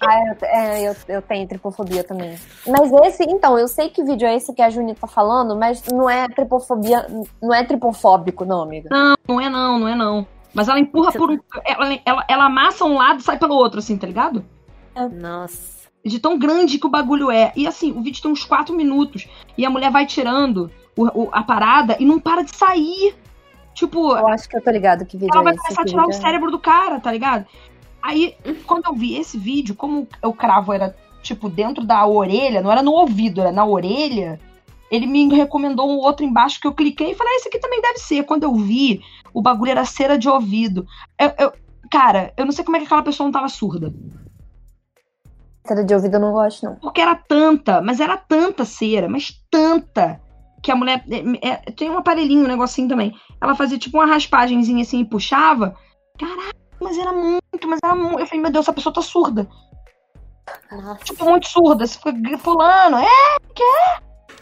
[0.00, 2.38] Ah, eu, é, eu, eu tenho tripofobia também.
[2.66, 5.82] Mas esse, então, eu sei que vídeo é esse que a Juni tá falando, mas
[5.86, 7.06] não é tripofobia,
[7.42, 8.88] não é tripofóbico, não, amiga.
[8.90, 10.26] Não, não é não, não é não.
[10.54, 11.38] Mas ela empurra por um.
[11.64, 14.44] Ela, ela, ela amassa um lado e sai pelo outro, assim, tá ligado?
[15.12, 15.88] Nossa.
[16.04, 17.52] De tão grande que o bagulho é.
[17.56, 19.26] E assim, o vídeo tem uns 4 minutos.
[19.56, 23.14] E a mulher vai tirando o- o- a parada e não para de sair.
[23.74, 25.62] Tipo, Eu acho que eu tô ligado que vídeo ela é vai esse.
[25.62, 27.46] começar a tirar o é- cérebro do cara, tá ligado?
[28.02, 28.36] Aí,
[28.66, 32.82] quando eu vi esse vídeo, como o cravo era, tipo, dentro da orelha, não era
[32.82, 34.38] no ouvido, era na orelha,
[34.90, 37.80] ele me recomendou um outro embaixo que eu cliquei e falei, ah, esse aqui também
[37.80, 38.22] deve ser.
[38.24, 39.00] Quando eu vi,
[39.34, 40.86] o bagulho era cera de ouvido.
[41.20, 41.52] Eu, eu-
[41.90, 43.92] cara, eu não sei como é que aquela pessoa não tava surda.
[45.66, 46.76] Cera de ouvido eu não gosto, não.
[46.76, 50.20] Porque era tanta, mas era tanta cera, mas tanta,
[50.62, 51.04] que a mulher.
[51.42, 53.14] é, é, tem um aparelhinho, um negocinho também.
[53.40, 55.74] Ela fazia tipo uma raspagenzinha assim e puxava.
[56.18, 58.20] Caraca, mas era muito, mas era muito.
[58.20, 59.48] Eu falei, meu Deus, essa pessoa tá surda.
[60.70, 61.02] Nossa.
[61.04, 61.86] Tipo, muito surda.
[61.86, 63.06] Você fica fulano, é?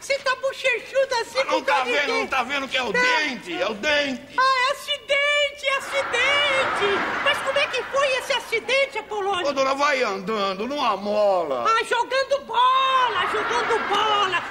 [0.03, 3.69] Você tá bochechudo assim Não tá vendo, não tá vendo que é o dente, é
[3.69, 4.37] o dente.
[4.37, 7.23] Ah, acidente, acidente!
[7.23, 9.47] Mas como é que foi esse acidente, Apolônio?
[9.47, 11.65] Ô, dona, vai andando, não amola.
[11.69, 14.43] Ah, jogando bola, jogando bola!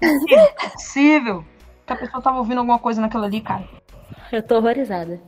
[0.00, 1.44] Não é possível.
[1.84, 3.68] Que a pessoa tava ouvindo alguma coisa naquela ali, cara.
[4.30, 5.20] Eu tô horrorizada.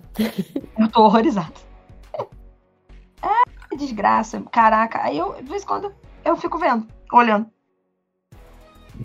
[0.78, 1.54] Eu tô horrorizada.
[3.20, 4.40] É, que desgraça.
[4.52, 5.02] Caraca.
[5.02, 5.92] Aí eu, de vez em quando,
[6.24, 7.50] eu fico vendo, olhando.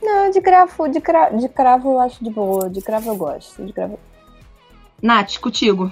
[0.01, 1.29] Não, de cravo, de, cra...
[1.29, 2.69] de cravo eu acho de boa.
[2.69, 3.63] De cravo eu gosto.
[3.63, 3.99] De cravo...
[5.01, 5.91] Nath, contigo.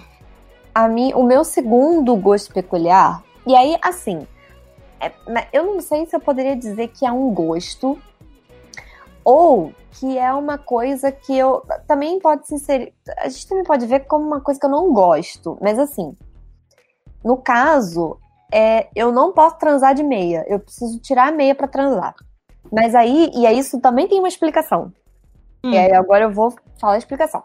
[0.73, 4.25] A mim, o meu segundo gosto peculiar, e aí, assim,
[4.99, 7.99] é- mas eu não sei se eu poderia dizer que é um gosto
[9.23, 12.93] ou que é uma coisa que eu também pode se inserir.
[13.17, 16.15] A gente também pode ver como uma coisa que eu não gosto, mas assim,
[17.23, 18.17] no caso,
[18.51, 22.15] é, eu não posso transar de meia, eu preciso tirar a meia pra transar.
[22.71, 24.93] Mas aí, e aí isso também tem uma explicação.
[25.63, 25.71] Hum.
[25.71, 27.43] E aí agora eu vou falar a explicação.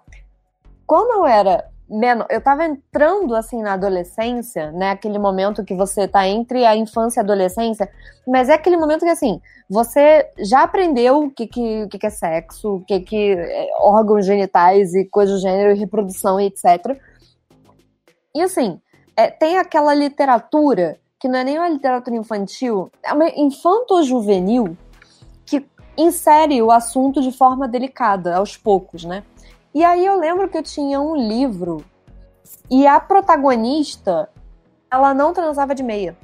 [0.87, 4.91] Quando eu era menor, eu tava entrando assim na adolescência, né?
[4.91, 7.91] Aquele momento que você tá entre a infância e a adolescência,
[8.27, 12.11] mas é aquele momento que assim, você já aprendeu o que, que, que, que é
[12.11, 16.97] sexo, o que, que é órgãos genitais e coisas do gênero, e reprodução e etc.
[18.35, 18.81] E assim,
[19.17, 24.77] é, tem aquela literatura que não é nem uma literatura infantil, é uma infanto-juvenil
[25.97, 29.23] insere o assunto de forma delicada, aos poucos, né?
[29.75, 31.85] E aí eu lembro que eu tinha um livro
[32.71, 34.29] e a protagonista,
[34.91, 36.17] ela não transava de meia.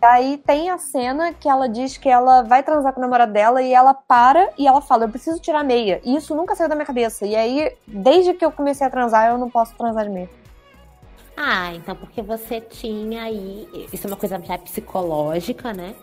[0.00, 3.60] Aí tem a cena que ela diz que ela vai transar com o namorado dela
[3.60, 6.00] e ela para e ela fala, eu preciso tirar meia.
[6.04, 7.26] E isso nunca saiu da minha cabeça.
[7.26, 10.30] E aí, desde que eu comecei a transar, eu não posso transar de meia.
[11.36, 13.68] Ah, então porque você tinha aí.
[13.92, 15.94] Isso é uma coisa já psicológica, né?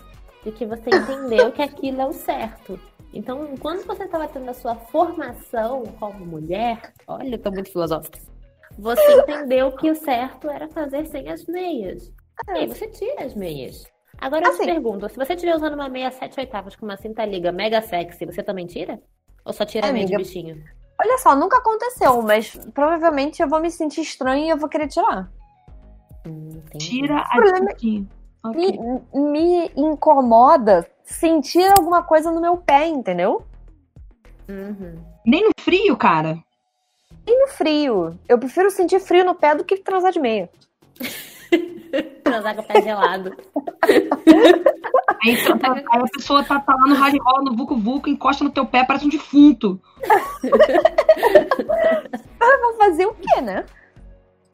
[0.45, 2.79] De que você entendeu que aquilo é o certo.
[3.13, 8.19] Então, quando você estava tendo a sua formação como mulher, olha, eu tô muito filosófica.
[8.77, 12.11] Você entendeu que o certo era fazer sem as meias.
[12.49, 13.85] E aí você tira as meias.
[14.19, 14.65] Agora eu te Assim.
[14.65, 18.25] pergunto, se você estiver usando uma meia 7 oitavas com uma cinta liga mega sexy,
[18.25, 19.01] você também tira?
[19.43, 20.27] Ou só tira a meia de Amiga.
[20.29, 20.63] bichinho?
[21.01, 24.87] Olha só, nunca aconteceu, mas provavelmente eu vou me sentir estranha e eu vou querer
[24.87, 25.29] tirar.
[26.27, 26.61] Hum.
[26.77, 28.07] Tira a Problema- cintinha.
[28.49, 28.79] Ok.
[29.13, 33.43] Me, me incomoda sentir alguma coisa no meu pé, entendeu?
[34.49, 34.95] Uhum.
[35.25, 36.37] Nem no frio, cara.
[37.27, 38.17] E no frio.
[38.29, 40.49] Eu prefiro sentir frio no pé do que transar de meia.
[42.23, 43.35] Transar com o pé gelado.
[43.83, 48.43] Aí, tá- aí a pessoa tá, tá lá no rally rola, no vucu vucu, encosta
[48.43, 49.79] no teu pé, parece um defunto.
[52.39, 53.65] Ah, vou fazer o quê, né?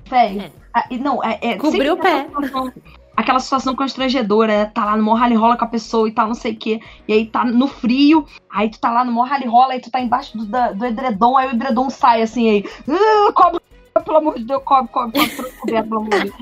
[0.05, 0.39] Véi.
[0.39, 0.51] É.
[0.73, 2.25] Ah, e não, é, é Cobriu o pé.
[2.25, 2.71] situação-
[3.15, 4.65] Aquela situação constrangedora, né?
[4.65, 6.79] Tá lá no maior rally rola com a pessoa e tal, não sei o quê.
[7.07, 9.91] E aí tá no frio, aí tu tá lá no maior rally rola, aí tu
[9.91, 12.65] tá embaixo do, do edredom, aí o edredom sai assim, aí.
[12.87, 13.61] "Ah, cobre,
[14.05, 16.35] pelo amor de Deus, cobre, cobre, cobre, cobre, pelo amor de Deus.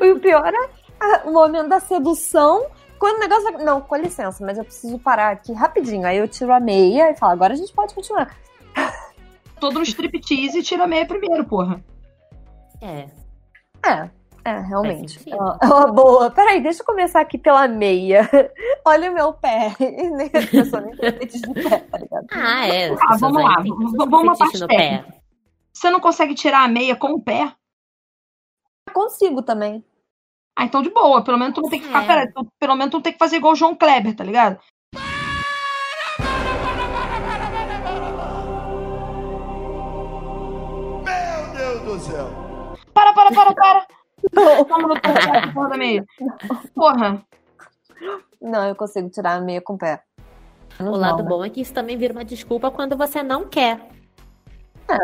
[0.00, 0.70] E o pior é
[1.00, 2.66] ah, o momento da sedução.
[2.98, 3.64] Quando o negócio vai...
[3.64, 6.06] Não, com licença, mas eu preciso parar aqui rapidinho.
[6.06, 8.34] Aí eu tiro a meia e falo, agora a gente pode continuar.
[9.60, 11.82] Todo no striptease e tira a meia primeiro, porra.
[12.80, 13.08] É.
[13.84, 14.10] É,
[14.46, 15.20] é, realmente.
[15.30, 16.30] É uma, uma boa.
[16.30, 18.28] Peraí, deixa eu começar aqui pela meia.
[18.86, 19.74] Olha o meu pé.
[19.80, 22.26] E nem a pessoa nem tem fetiche de pé, tá ligado?
[22.32, 22.92] Ah, é.
[22.92, 25.04] Ah, vamos lá, vamos- vamos uma parte pé.
[25.72, 27.52] Você não consegue tirar a meia com o pé?
[28.92, 29.84] Consigo também.
[30.58, 31.22] Ah, então de boa.
[31.22, 32.04] Pelo menos tu não tem que ficar.
[32.04, 32.06] É.
[32.06, 34.58] Pera, tu- pelo menos tu não tem que fazer igual o João Kleber, tá ligado?
[41.04, 42.28] Meu Deus do céu.
[42.94, 43.86] Para, para, para, para!
[44.32, 45.00] Toma no
[45.52, 46.04] porra da meia.
[46.74, 47.22] Porra.
[48.40, 50.02] Não, eu consigo tirar a meia com o pé.
[50.78, 51.28] O Não, lado né?
[51.28, 53.80] bom é que isso também vira uma desculpa quando você não quer.
[54.88, 54.96] Ah,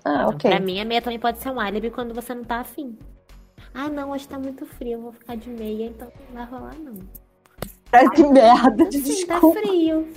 [0.00, 0.50] Então, ok.
[0.50, 2.98] Pra mim, a meia também pode ser um álibi quando você não tá afim.
[3.72, 6.74] Ah, não, hoje tá muito frio, eu vou ficar de meia, então não vai rolar,
[6.80, 6.94] não.
[8.10, 9.60] Que merda de Sim, tá desculpa.
[9.60, 10.08] frio.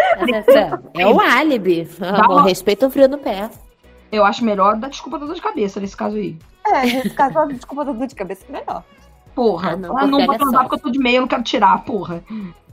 [0.96, 1.86] É o álibi.
[2.00, 3.50] Amor, respeita o frio no pé.
[4.12, 6.36] Eu acho melhor dar desculpa da dor de cabeça nesse caso aí.
[6.66, 8.84] É, nesse caso, a desculpa da dor de cabeça é melhor.
[9.34, 9.72] Porra.
[9.72, 11.84] Ah, não, Ah, não, vou transar porque eu tô de meia, eu não quero tirar,
[11.84, 12.22] porra.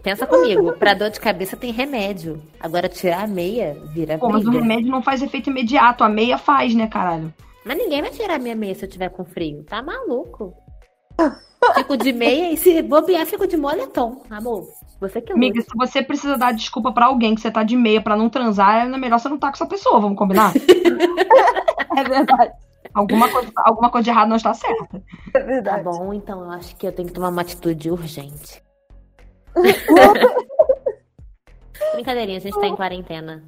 [0.01, 2.41] Pensa comigo, pra dor de cabeça tem remédio.
[2.59, 6.03] Agora tirar a meia vira Pô, mas o remédio não faz efeito imediato.
[6.03, 7.33] A meia faz, né, caralho?
[7.65, 9.63] Mas ninguém vai tirar minha meia se eu tiver com frio.
[9.63, 10.53] Tá maluco?
[11.75, 14.23] Fico de meia e se bobear, fico de moletom.
[14.29, 14.65] Amor,
[14.99, 15.69] você que Amiga, luta.
[15.69, 18.85] se você precisa dar desculpa pra alguém que você tá de meia pra não transar,
[18.85, 20.53] é melhor você não tá com essa pessoa, vamos combinar?
[21.97, 22.51] É verdade.
[22.93, 25.01] alguma, coisa, alguma coisa de errado não está certa.
[25.33, 25.83] É Tá verdade.
[25.83, 28.61] bom, então eu acho que eu tenho que tomar uma atitude urgente.
[31.93, 33.43] Brincadeirinha, a gente tá em quarentena.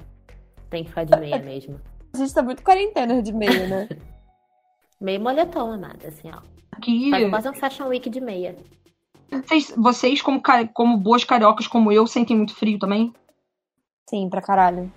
[0.68, 1.80] Tem que ficar de meia mesmo.
[2.12, 3.88] A gente tá muito quarentena de meia, né?
[5.00, 6.40] Meio moletom, amada, assim, ó.
[6.82, 8.54] Que Faz quase um fashion week de meia.
[9.30, 13.12] Vocês, vocês como, como boas cariocas como eu, sentem muito frio também?
[14.08, 14.92] Sim, pra caralho.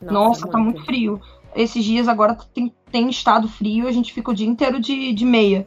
[0.00, 1.20] Nossa, tá muito frio.
[1.54, 5.24] Esses dias agora tem, tem estado frio, a gente fica o dia inteiro de, de
[5.24, 5.66] meia.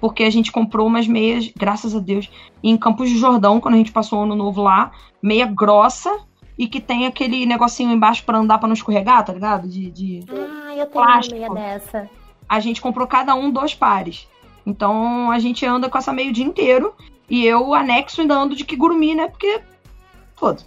[0.00, 2.30] Porque a gente comprou umas meias, graças a Deus,
[2.62, 6.10] em Campos do Jordão, quando a gente passou o ano novo lá, meia grossa
[6.58, 9.68] e que tem aquele negocinho embaixo pra andar pra não escorregar, tá ligado?
[9.68, 10.24] De, de...
[10.28, 11.36] Ah, eu tenho Plástico.
[11.40, 12.10] uma meia dessa.
[12.48, 14.28] A gente comprou cada um dois pares.
[14.66, 16.94] Então a gente anda com essa meia o dia inteiro.
[17.32, 19.26] E eu anexo ainda ando de kigurumi, né?
[19.26, 19.62] Porque.
[20.36, 20.60] Foda.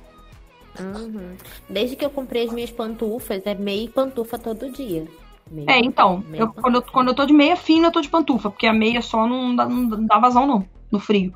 [0.80, 1.36] Uhum.
[1.70, 5.06] Desde que eu comprei as minhas pantufas, é meia e pantufa todo dia.
[5.50, 8.10] Meia É, então, eu, quando, eu, quando eu tô de meia fina, eu tô de
[8.10, 11.32] pantufa, porque a meia só não dá, não dá vazão, não, no frio.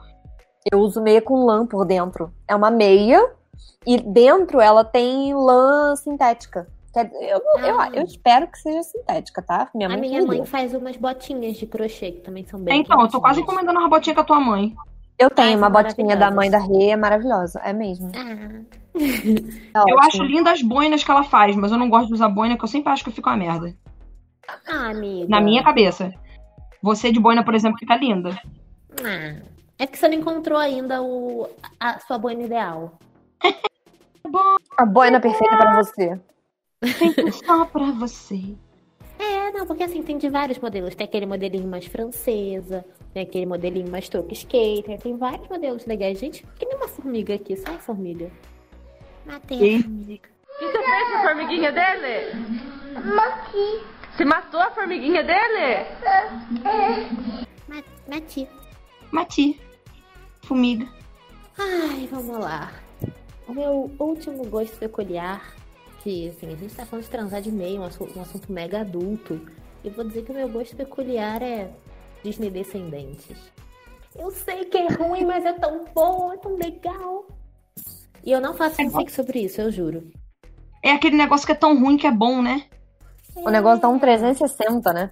[0.69, 2.33] Eu uso meia com lã por dentro.
[2.47, 3.31] É uma meia
[3.85, 6.67] e dentro ela tem lã sintética.
[6.95, 7.91] Eu, eu, Ah.
[7.93, 9.69] eu espero que seja sintética, tá?
[9.75, 10.45] Minha A mãe, minha mãe deu.
[10.47, 13.79] faz umas botinhas de crochê, que também são bem É, então, eu tô quase encomendando
[13.79, 14.75] uma botinha com a tua mãe.
[15.19, 16.57] Eu tenho Ai, uma botinha da mãe da.
[16.57, 17.59] Rê, é maravilhosa.
[17.63, 18.09] É mesmo.
[18.15, 18.61] Ah,
[19.85, 22.29] É Eu acho linda as boinas que ela faz, mas eu não gosto de usar
[22.29, 23.75] boina, que eu sempre acho que fica uma merda.
[24.67, 25.27] ah, amiga.
[25.29, 26.13] Na minha cabeça.
[26.81, 28.39] Você de boina, por exemplo, fica linda.
[29.03, 29.41] Ah,
[29.77, 32.97] é porque você não encontrou ainda o, a sua boina ideal.
[34.77, 36.19] A boina perfeita pra você.
[36.85, 38.55] Feito só pra você.
[39.17, 40.93] É, não, porque assim, tem de vários modelos.
[40.95, 46.19] Tem aquele modelinho mais francesa, tem aquele modelinho mais truque skater, tem vários modelos legais.
[46.19, 48.29] Gente, que nem uma formiga aqui, sai formiga.
[49.25, 49.75] Matei E?
[49.77, 50.29] a formiga.
[50.47, 52.33] O que você fez com a formiguinha dele?
[53.15, 53.83] Maqui.
[54.15, 55.85] Você matou a formiguinha dele?
[57.67, 58.47] Ma- Mati.
[59.11, 59.59] Mati.
[60.43, 60.87] Formiga.
[61.57, 62.71] Ai, vamos lá.
[63.47, 65.55] O meu último gosto peculiar,
[66.03, 68.81] que assim, a gente tá falando de transar de meio, um assunto, um assunto mega
[68.81, 69.39] adulto.
[69.83, 71.69] E vou dizer que o meu gosto peculiar é
[72.23, 73.35] Disney Descendentes.
[74.15, 77.25] Eu sei que é ruim, mas é tão bom, é tão legal.
[78.23, 80.11] E eu não faço fanfic sobre isso, eu juro.
[80.83, 82.65] É aquele negócio que é tão ruim que é bom, né?
[83.35, 85.11] O negócio tá um 360, né?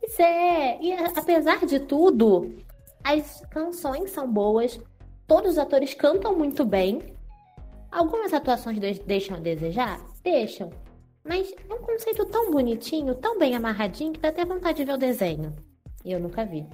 [0.00, 2.54] Pois é, e apesar de tudo,
[3.04, 4.80] as canções são boas,
[5.26, 7.14] todos os atores cantam muito bem.
[7.90, 10.00] Algumas atuações de- deixam a desejar?
[10.22, 10.70] Deixam.
[11.24, 14.92] Mas é um conceito tão bonitinho, tão bem amarradinho, que dá até vontade de ver
[14.94, 15.54] o desenho.
[16.06, 16.64] E eu nunca vi.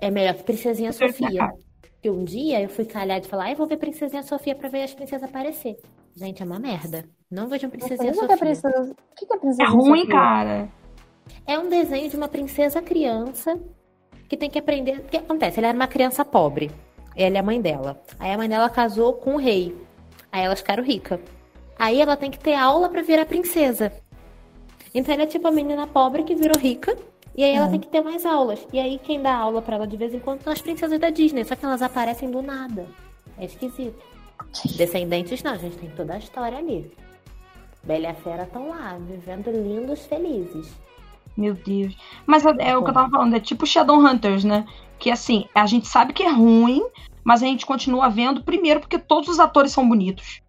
[0.00, 1.52] É melhor que Princesinha Sofia.
[2.00, 4.70] Que um dia eu fui calhar de falar, ah, eu vou ver Princesinha Sofia pra
[4.70, 5.76] ver as princesas aparecer.
[6.16, 7.04] Gente, é uma merda.
[7.30, 8.34] Não vejam Princesinha Mas o que Sofia.
[8.34, 8.92] é princesa?
[8.92, 9.62] O que é princesa?
[9.62, 10.14] É ruim, Sofia?
[10.14, 10.68] cara.
[11.46, 13.60] É um desenho de uma princesa criança
[14.28, 14.98] que tem que aprender.
[15.00, 15.60] O que acontece?
[15.60, 16.70] Ela era uma criança pobre.
[17.14, 18.02] Ela é a mãe dela.
[18.18, 19.76] Aí a mãe dela casou com o rei.
[20.32, 21.20] Aí elas ficaram ricas.
[21.78, 23.92] Aí ela tem que ter aula pra virar princesa.
[24.94, 26.96] Então ela é tipo a menina pobre que virou rica.
[27.34, 28.66] E aí ela tem que ter mais aulas.
[28.72, 31.10] E aí quem dá aula pra ela de vez em quando são as princesas da
[31.10, 31.44] Disney.
[31.44, 32.86] Só que elas aparecem do nada.
[33.38, 34.02] É esquisito.
[34.76, 36.92] Descendentes não, a gente tem toda a história ali.
[37.82, 40.72] Bela e a Fera estão lá, vivendo lindos, felizes.
[41.36, 41.96] Meu Deus.
[42.26, 44.66] Mas é, é o que eu tava falando, é tipo Shadowhunters, né?
[44.98, 46.84] Que assim, a gente sabe que é ruim,
[47.24, 50.40] mas a gente continua vendo, primeiro, porque todos os atores são bonitos.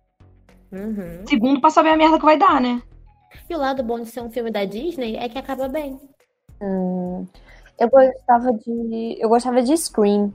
[0.71, 1.25] Uhum.
[1.27, 2.81] Segundo, pra saber a merda que vai dar, né?
[3.49, 5.99] E o lado bom de ser um filme da Disney é que acaba bem.
[6.63, 7.25] Hum,
[7.77, 9.17] eu gostava de.
[9.19, 10.33] Eu gostava de Scream.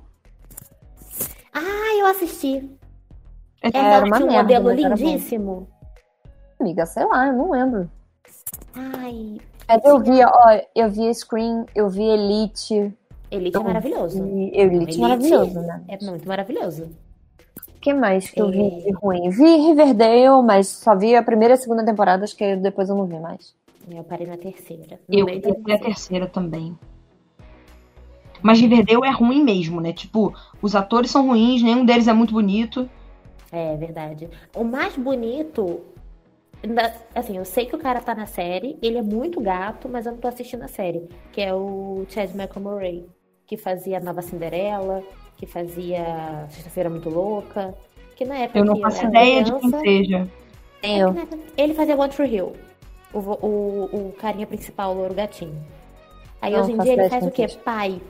[1.53, 2.71] Ah, eu assisti.
[3.63, 5.69] É Era aquela que uma tinha um merda, modelo era lindíssimo.
[6.61, 7.91] Amiga, sei lá, eu não lembro.
[8.75, 12.93] Ai, Mas eu via, ó, eu via Scream, eu vi Elite.
[13.31, 14.25] Elite é maravilhoso.
[14.53, 15.83] Elite, maravilhoso, né?
[15.89, 16.91] É muito maravilhoso.
[17.69, 18.81] O que mais que eu vi É.
[18.81, 19.31] de ruim?
[19.31, 22.97] Vi Riverdale, mas só vi a primeira e a segunda temporada, acho que depois eu
[22.97, 23.55] não vi mais.
[23.91, 25.01] Eu parei na terceira.
[25.09, 26.77] Eu meio da vi a terceira também.
[28.43, 29.93] Mas Riverdale é ruim mesmo, né?
[29.93, 32.89] Tipo, os atores são ruins, nenhum deles é muito bonito.
[33.51, 34.29] É verdade.
[34.55, 35.81] O mais bonito.
[36.67, 40.07] na- Assim, eu sei que o cara tá na série, ele é muito gato, mas
[40.07, 41.09] eu não tô assistindo a série.
[41.33, 43.07] Que é o Chad Michael Murray,
[43.47, 45.03] que fazia a Nova Cinderela,
[45.37, 47.75] que fazia Sexta-feira Muito Louca.
[48.17, 50.29] Que na época Eu não faço ideia de criança, quem seja.
[50.83, 51.15] Nem eu.
[51.57, 52.53] Ele fazia One Tree Hill.
[53.13, 55.65] O, o, o carinha principal, o louro gatinho.
[56.41, 57.47] Aí Não hoje em dia ele faz o quê?
[57.65, 58.01] Pai.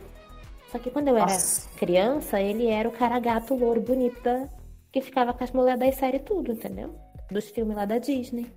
[0.71, 1.69] Só que quando eu era Nossa.
[1.77, 4.49] criança, ele era o cara gato, louro, bonita,
[4.93, 6.95] que ficava com as mulheres das séries tudo, entendeu?
[7.31, 8.51] Dos filmes lá da Disney.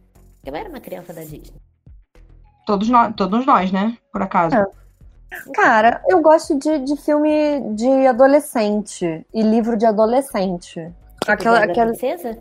[0.43, 1.54] Eu era uma criança da Disney.
[2.65, 3.97] Todos nós, todos nós, né?
[4.12, 4.56] Por acaso.
[4.56, 4.65] É.
[5.54, 10.91] Cara, eu gosto de, de filme de adolescente e livro de adolescente.
[11.25, 11.91] Aquela, aquela...
[11.91, 12.38] princesa?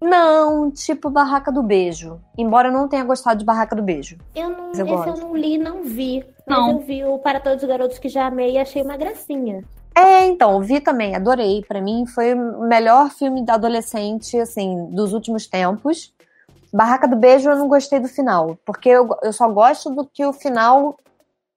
[0.00, 2.20] Não, tipo Barraca do Beijo.
[2.36, 4.16] Embora eu não tenha gostado de Barraca do Beijo.
[4.34, 5.20] Eu não, Mas eu esse eu gosto.
[5.20, 6.24] não li, não vi.
[6.46, 6.70] Mas Não.
[6.72, 9.64] eu vi o Para Todos os Garotos que Já Amei e achei uma gracinha.
[9.96, 11.64] É, então, vi também, adorei.
[11.66, 16.14] Pra mim foi o melhor filme da adolescente, assim, dos últimos tempos.
[16.72, 20.24] Barraca do Beijo eu não gostei do final, porque eu, eu só gosto do que
[20.24, 20.96] o final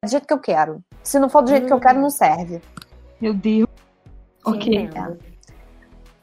[0.01, 0.81] é do jeito que eu quero.
[1.03, 1.81] Se não for do jeito que eu Hum.
[1.81, 2.61] quero, não serve.
[3.19, 3.67] Meu Deus.
[4.43, 4.75] Te Ok.
[4.75, 5.19] entendo.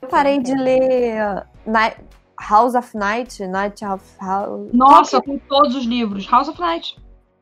[0.03, 1.97] Eu parei de ler Night-
[2.41, 4.71] House of Night, Night of House.
[4.73, 6.27] Nossa, tenho todos os livros.
[6.27, 6.97] House of Night.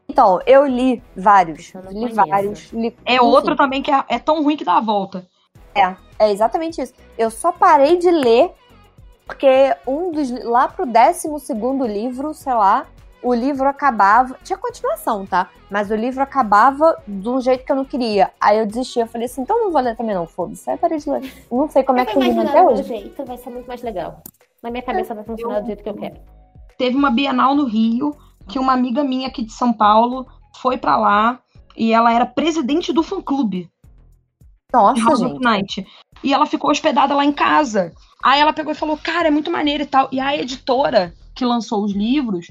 [0.09, 1.75] Então, eu li vários.
[1.75, 2.15] Eu Li conheço.
[2.15, 2.73] vários.
[2.73, 5.27] Li, É enfim, outro também que é, é tão ruim que dá a volta.
[6.19, 6.95] É exatamente isso.
[7.19, 8.51] Eu só parei de ler
[9.27, 12.87] porque um dos lá pro 12 segundo livro, sei lá,
[13.27, 15.51] o livro acabava, tinha continuação, tá?
[15.69, 18.31] Mas o livro acabava de um jeito que eu não queria.
[18.41, 20.71] Aí eu desisti, eu falei assim, então não vou ler também não, foda-se.
[20.71, 21.33] Aí parei de ler.
[21.51, 22.89] Não sei como é que Vai termina até do hoje.
[22.89, 24.23] meu jeito, vai ser muito mais legal.
[24.63, 26.15] Na minha cabeça vai funcionar do jeito que eu quero.
[26.79, 30.25] Teve uma Bienal no Rio que uma amiga minha aqui de São Paulo
[30.59, 31.41] foi pra lá
[31.77, 33.69] e ela era presidente do fã-clube
[34.73, 35.43] Nossa, House of gente.
[35.43, 35.87] Night.
[36.23, 37.93] E ela ficou hospedada lá em casa.
[38.23, 40.09] Aí ela pegou e falou, cara, é muito maneiro e tal.
[40.13, 42.47] E a editora que lançou os livros,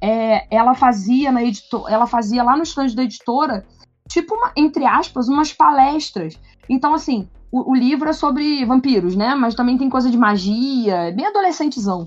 [0.00, 3.64] é, ela fazia na editora, ela fazia lá no stand da editora,
[4.08, 6.38] tipo, uma- entre aspas, umas palestras.
[6.68, 9.34] Então, assim, o, o livro é sobre vampiros, né?
[9.34, 12.06] Mas também tem coisa de magia, é bem adolescentezão.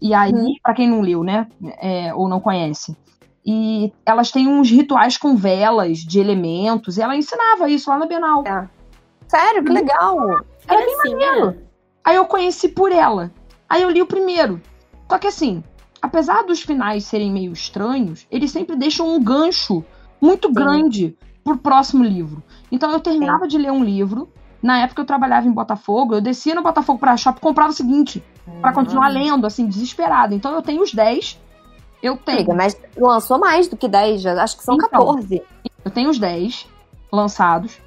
[0.00, 0.54] E aí, Uhum.
[0.62, 1.46] pra quem não leu, né?
[1.78, 2.96] é, ou não conhece.
[3.44, 8.06] E elas têm uns rituais com velas de elementos, e ela ensinava isso lá na
[8.06, 8.44] Bienal.
[9.28, 10.16] Sério, que legal.
[10.68, 11.58] Era bem Gracinha.
[12.04, 13.30] Aí eu conheci por ela.
[13.68, 14.60] Aí eu li o primeiro.
[15.10, 15.62] Só que assim,
[16.00, 19.84] apesar dos finais serem meio estranhos, eles sempre deixam um gancho
[20.20, 22.42] muito grande pro próximo livro.
[22.70, 24.28] Então eu terminava de ler um livro.
[24.62, 27.74] Na época eu trabalhava em Botafogo, eu descia no Botafogo pra shopping e comprava o
[27.74, 28.22] seguinte,
[28.60, 30.34] pra continuar lendo, assim, desesperada.
[30.34, 31.40] Então eu tenho os 10.
[32.02, 32.54] Eu tenho.
[32.54, 34.42] Mas lançou mais do que 10, já.
[34.42, 34.88] acho que são Então.
[34.90, 35.42] 14.
[35.84, 36.66] Eu tenho os 10
[37.10, 37.78] lançados.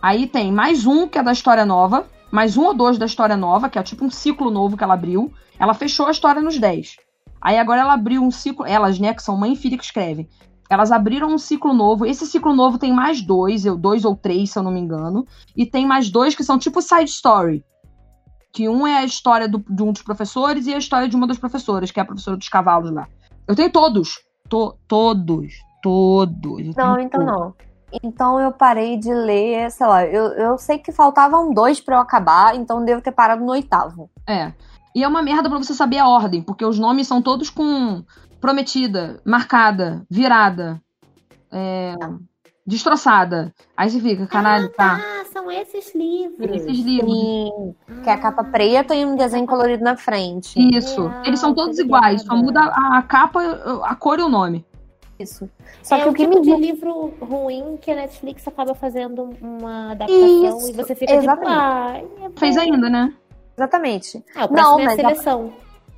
[0.00, 3.36] Aí tem mais um que é da história nova, mais um ou dois da história
[3.36, 5.32] nova, que é tipo um ciclo novo que ela abriu.
[5.58, 6.96] Ela fechou a história nos 10.
[7.40, 8.66] Aí agora ela abriu um ciclo.
[8.66, 10.28] Elas, né, que são mãe e filha que escrevem.
[10.70, 12.04] Elas abriram um ciclo novo.
[12.04, 15.26] Esse ciclo novo tem mais dois, eu, dois ou três, se eu não me engano.
[15.56, 17.64] E tem mais dois que são tipo side story.
[18.52, 21.26] Que um é a história do- de um dos professores e a história de uma
[21.26, 23.06] das professoras, que é a professora dos cavalos lá.
[23.46, 24.20] Eu tenho todos.
[24.48, 25.54] To- todos.
[25.82, 26.74] Todos.
[26.76, 27.26] Não, então todos.
[27.26, 27.54] não.
[28.02, 32.00] Então eu parei de ler, sei lá, eu, eu sei que faltavam dois pra eu
[32.00, 34.10] acabar, então devo ter parado no oitavo.
[34.28, 34.52] É.
[34.94, 38.02] E é uma merda pra você saber a ordem, porque os nomes são todos com
[38.40, 40.80] prometida, marcada, virada,
[41.50, 41.94] é,
[42.66, 43.52] destroçada.
[43.76, 45.00] Aí você fica, caralho, tá.
[45.00, 46.50] Ah, são esses livros.
[46.50, 47.10] Esses livros.
[47.10, 50.58] Sim, que é a capa preta e um desenho colorido na frente.
[50.76, 51.06] Isso.
[51.06, 53.40] Real, Eles são todos iguais, só muda a, a capa,
[53.84, 54.64] a cor e o nome.
[55.18, 55.50] Isso.
[55.82, 59.30] Só é que o que tipo me de livro ruim que a Netflix acaba fazendo
[59.40, 62.08] uma adaptação Isso, e você fica exatamente.
[62.08, 62.30] tipo, é.
[62.38, 63.12] Fez ainda, né?
[63.58, 64.24] Exatamente.
[64.36, 65.52] Ah, o Não, é a mas a- seleção.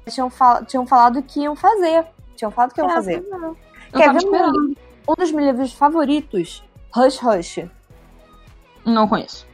[0.08, 2.06] Tinham, fal- tinham falado que iam fazer.
[2.34, 3.22] Tinham falado que iam É, fazer.
[3.30, 3.56] Eu
[3.92, 4.74] Quer ver um,
[5.08, 6.64] um dos meus livros favoritos?
[6.96, 7.68] Hush Hush.
[8.84, 9.46] Não conheço.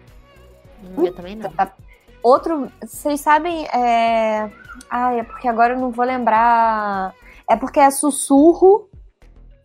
[0.96, 1.50] Hum, Eu também não.
[2.22, 4.50] Outro, vocês sabem, é.
[4.88, 7.12] Ai, é porque agora eu não vou lembrar.
[7.50, 8.88] É porque é sussurro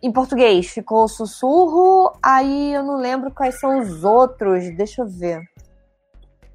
[0.02, 0.68] em português.
[0.68, 4.64] Ficou sussurro, aí eu não lembro quais são os outros.
[4.76, 5.42] Deixa eu ver.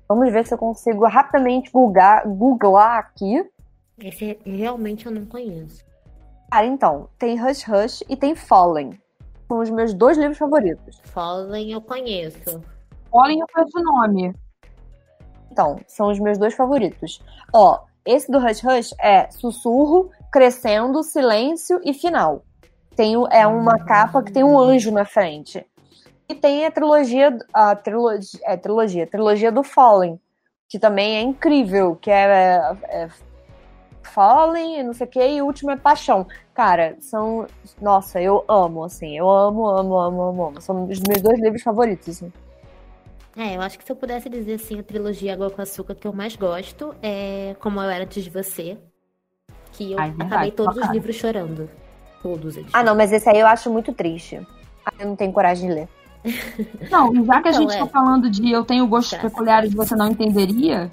[0.09, 3.45] Vamos ver se eu consigo rapidamente googlar, googlar aqui.
[3.99, 5.85] Esse realmente eu não conheço.
[6.51, 8.99] Cara, então, tem Hush Hush e tem Fallen.
[9.49, 11.01] São os meus dois livros favoritos.
[11.05, 12.61] Fallen eu conheço.
[13.11, 14.35] Olhem eu conheço o nome.
[15.51, 17.21] Então, são os meus dois favoritos.
[17.53, 22.45] Ó, esse do Hush Hush é sussurro, crescendo, silêncio e final.
[22.95, 25.65] Tem, o- é uma capa que tem um anjo na frente.
[26.29, 30.21] E tem a trilogia, a trilogia, é, trilogia, a trilogia do Fallen,
[30.69, 33.09] que também é incrível, que é, é
[34.03, 36.27] Fallen, não sei o que, e o último é Paixão.
[36.55, 37.47] Cara, são.
[37.81, 39.17] Nossa, eu amo, assim.
[39.17, 40.61] Eu amo, amo, amo, amo, amo.
[40.61, 42.09] São os meus dois livros favoritos.
[42.09, 42.33] assim.
[43.37, 46.07] É, eu acho que se eu pudesse dizer assim, a trilogia Água com Açúcar que
[46.09, 48.79] eu mais gosto é Como Eu Era Antes de Você.
[49.73, 50.95] Que eu Ah, é verdade, acabei todos os bacana.
[50.95, 51.71] livros chorando.
[52.23, 52.71] Todos eles.
[52.73, 54.41] Ah, não, mas esse aí eu acho muito triste.
[54.87, 55.89] Ah, eu não tenho coragem de ler.
[56.91, 57.79] Não, já que a Então, gente é.
[57.79, 60.91] tá falando de eu tenho gostos Graças peculiares e você não entenderia,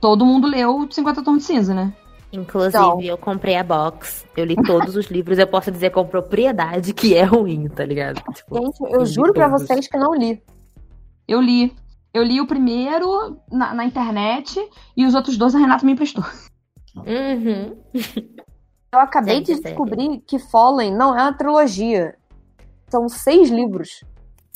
[0.00, 1.92] todo mundo leu 50 Tons de Cinza, né?
[2.32, 3.00] Inclusive, Então.
[3.00, 7.14] eu comprei a box, eu li todos os livros, eu posso dizer com propriedade que
[7.14, 8.20] é ruim, tá ligado?
[8.34, 9.62] Tipo, Gente, eu juro pra todos.
[9.66, 10.42] vocês que não li.
[11.26, 11.74] Eu li.
[12.12, 14.58] Eu li o primeiro na, na internet
[14.96, 16.24] e os outros dois a Renata me emprestou.
[16.96, 17.76] Uhum.
[18.92, 22.14] Eu acabei de descobrir que Fallen não é uma trilogia.
[22.88, 24.02] São seis livros.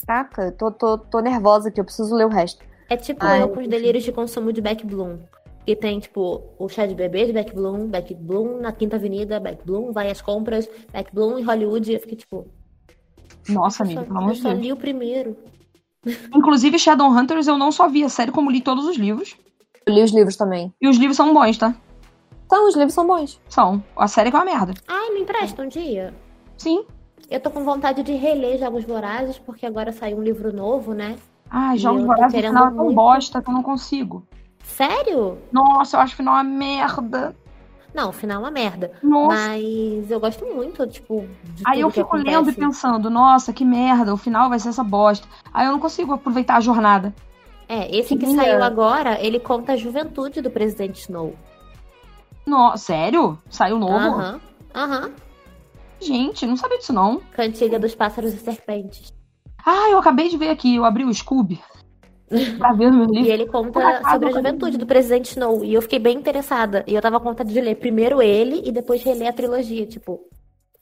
[0.05, 0.43] Saca?
[0.47, 2.65] Eu Tô, tô, tô nervosa aqui, eu preciso ler o resto.
[2.89, 5.19] É tipo Ai, eu com os delírios de consumo de Back Bloom.
[5.65, 9.39] Que tem, tipo, o chá de bebê de Back Bloom, Back Bloom na Quinta Avenida,
[9.39, 11.93] Back Bloom, vai às compras, Back Bloom em Hollywood.
[11.93, 12.47] Eu fiquei tipo,
[13.49, 14.61] Nossa, eu amiga, só, pelo amor eu de só Deus.
[14.61, 15.37] li o primeiro.
[16.35, 19.37] Inclusive, Shadowhunters eu não só vi a série, como li todos os livros.
[19.87, 20.73] Eu li os livros também.
[20.81, 21.75] E os livros são bons, tá?
[22.45, 23.41] Então, os livros são bons.
[23.49, 23.83] São.
[23.97, 24.75] A série é uma merda.
[24.89, 26.13] Ai, me empresta um dia.
[26.59, 26.85] Sim.
[27.33, 31.17] Eu tô com vontade de reler Jogos Vorazes, porque agora saiu um livro novo, né?
[31.75, 32.95] E Jogos Vorazes no final é tão muito.
[32.95, 34.27] bosta que eu não consigo.
[34.63, 35.39] Sério?
[35.51, 37.35] Nossa, eu acho o final uma merda.
[37.95, 38.93] Não, o final é uma merda.
[39.03, 39.35] Nossa.
[39.35, 43.51] Mas eu gosto muito, tipo, de Aí tudo eu que fico lendo e pensando, nossa,
[43.51, 45.27] que merda, o final vai ser essa bosta.
[45.55, 47.15] Aí eu não consigo aproveitar a jornada.
[47.67, 48.43] É, esse que Menina.
[48.43, 51.35] saiu agora, ele conta a juventude do presidente Snow.
[52.47, 52.77] No...
[52.77, 53.39] Sério?
[53.49, 53.95] Saiu novo?
[53.95, 54.41] Aham,
[54.75, 55.13] aham.
[56.03, 57.21] Gente, não sabia disso não.
[57.33, 59.13] Cantiga dos pássaros e serpentes.
[59.65, 61.61] Ah, eu acabei de ver aqui, eu abri o Scooby
[62.59, 63.31] pra ver o meu E livro.
[63.31, 65.65] ele conta acaso, sobre a eu juventude do presidente Snow.
[65.65, 66.83] E eu fiquei bem interessada.
[66.87, 69.87] E eu tava com vontade de ler primeiro ele e depois reler a trilogia.
[69.87, 70.21] Tipo,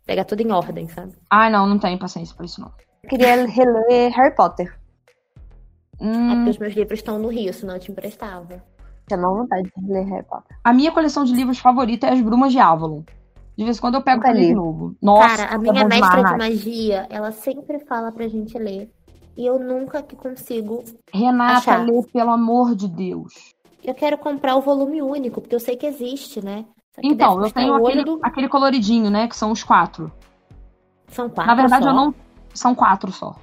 [0.06, 1.12] pegar tudo em ordem, sabe?
[1.28, 2.72] Ai, não, não tenho paciência pra isso não.
[3.02, 4.74] Eu queria reler Harry Potter.
[6.00, 8.64] É Hum, porque os meus livros estão no Rio, senão eu te emprestava.
[9.06, 10.56] Tinha não vontade de ler Harry Potter.
[10.64, 13.02] a minha coleção de livros favorita é As Brumas de Avalon.
[13.60, 14.96] De vez em quando eu pego pra ler de novo.
[15.02, 18.90] Nossa, Cara, a minha mestra de magia, ela sempre fala pra gente ler.
[19.36, 20.82] E eu nunca que consigo.
[21.12, 21.84] Renata, achar.
[21.84, 23.52] lê, pelo amor de Deus.
[23.84, 26.64] Eu quero comprar o volume único, porque eu sei que existe, né?
[26.94, 29.28] Que Então, eu tenho aquele, do- aquele coloridinho, né?
[29.28, 30.10] Que são os quatro.
[31.08, 31.46] São quatro.
[31.46, 31.90] Na verdade, só?
[31.90, 32.14] eu não.
[32.54, 33.36] São quatro só.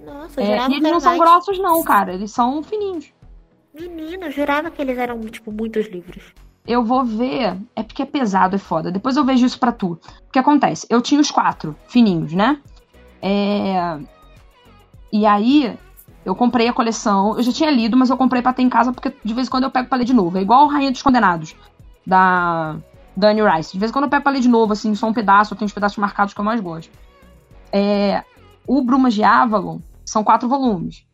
[0.00, 1.20] Nossa, eu É, jurava e que eles não são mais.
[1.22, 2.12] grossos, não, cara.
[2.14, 3.12] Eles são fininhos.
[3.72, 6.34] Menina, eu jurava que eles eram, tipo, muitos livros.
[6.66, 7.56] Eu vou ver.
[7.74, 8.90] É porque é pesado, é foda.
[8.90, 9.92] Depois eu vejo isso pra tu.
[10.28, 10.86] O que acontece?
[10.90, 12.58] Eu tinha os quatro fininhos, né?
[13.22, 13.98] É,
[15.12, 15.78] E aí,
[16.24, 17.36] eu comprei a coleção.
[17.36, 19.50] Eu já tinha lido, mas eu comprei pra ter em casa, porque de vez em
[19.50, 20.36] quando eu pego pra ler de novo.
[20.36, 21.54] É igual Rainha dos Condenados,
[22.04, 22.76] da
[23.16, 23.72] Dani Rice.
[23.72, 25.58] De vez em quando eu pego pra ler de novo, assim, só um pedaço, eu
[25.58, 26.90] tenho os pedaços marcados que eu mais gosto.
[27.72, 28.24] É,
[28.66, 31.04] o Brumas de Avalon são quatro volumes.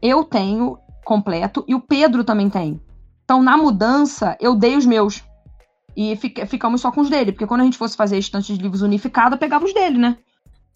[0.00, 2.80] Eu tenho completo e o Pedro também tem.
[3.24, 5.24] Então, na mudança, eu dei os meus.
[5.96, 8.52] E fica- ficamos só com os dele, porque quando a gente fosse fazer a estante
[8.54, 10.18] de livros unificada, eu pegava os dele, né?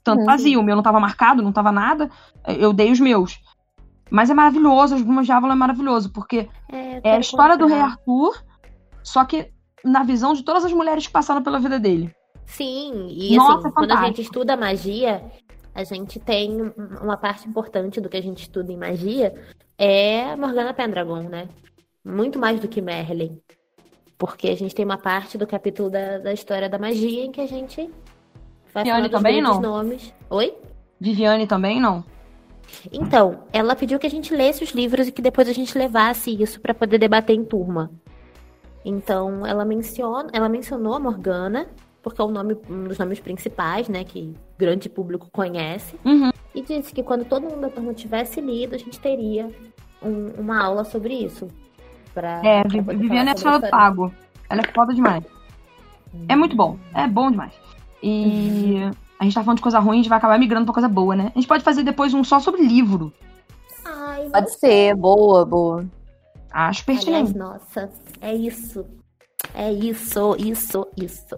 [0.05, 0.27] Tanto Uhum.
[0.27, 2.09] fazia, o meu não tava marcado, não tava nada,
[2.47, 3.39] eu dei os meus.
[4.11, 7.67] Mas é maravilhoso, as Brumas de Avalon é maravilhoso, porque É, é a história do
[7.67, 7.81] Rei.
[7.81, 8.43] Arthur,
[9.03, 9.53] só que
[9.85, 12.11] na visão de todas as mulheres que passaram pela vida dele.
[12.47, 15.23] Sim, e Nossa, assim, quando a gente estuda magia,
[15.75, 16.73] a gente tem um-
[17.03, 19.35] uma parte importante do que a gente estuda em magia
[19.77, 21.49] é Morgana Pendragon, né?
[22.09, 23.39] Muito mais do que Merlin.
[24.17, 27.41] Porque a gente tem uma parte do capítulo da, da história da magia em que
[27.41, 27.89] a gente
[28.73, 29.61] vai Viane falar dos também, não?
[29.61, 30.13] nomes.
[30.31, 30.55] Oi?
[30.99, 32.03] Viviane também, não?
[32.93, 36.31] Então, ela pediu que a gente lesse os livros e que depois a gente levasse
[36.43, 37.91] isso para poder debater em turma.
[38.85, 41.69] Então, ela menciona, ela mencionou a Morgana,
[42.03, 46.31] porque é o nome, um dos nomes principais, né, que grande público conhece, Uhum.
[46.55, 49.49] e disse que quando todo mundo da turma tivesse lido, a gente teria
[50.03, 51.49] um- uma aula sobre isso.
[52.15, 54.13] Pra, É, pra Viviane é só pago.
[54.49, 55.25] Ela é foda demais.
[56.29, 56.79] É muito bom.
[56.95, 57.53] É bom demais.
[58.03, 58.77] E
[59.19, 61.15] a gente tá falando de coisa ruim, a gente vai acabar migrando pra coisa boa,
[61.15, 61.33] né?
[61.35, 63.13] A gente pode fazer depois um só sobre livro.
[63.85, 65.87] Ai, Pode ser, boa, boa.
[66.51, 67.37] Acho Aliás, pertinente.
[67.37, 67.91] nossa,
[68.21, 68.87] é isso.
[69.55, 71.37] É isso, isso, isso.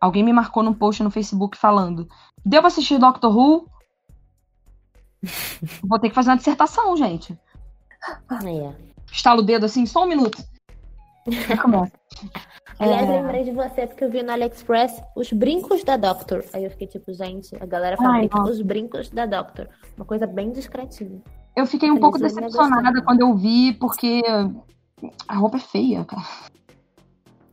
[0.00, 2.08] Alguém me marcou num post no Facebook falando:
[2.44, 3.68] Devo assistir Doctor Who?
[5.84, 7.38] Vou ter que fazer uma dissertação, gente.
[8.44, 8.91] É.
[9.12, 10.42] Estalo o dedo assim, só um minuto.
[11.48, 11.92] Aí começa.
[12.78, 13.20] Aliás, É.
[13.20, 16.44] lembrei de você porque eu vi no AliExpress os brincos da Doctor.
[16.52, 18.50] Aí eu fiquei tipo, gente, a galera fabrica nossa.
[18.50, 19.68] os brincos da Doctor.
[19.96, 21.20] Uma coisa bem discretinha.
[21.54, 24.22] Eu fiquei um pouco decepcionada quando eu vi, porque
[25.28, 26.22] a roupa é feia, cara.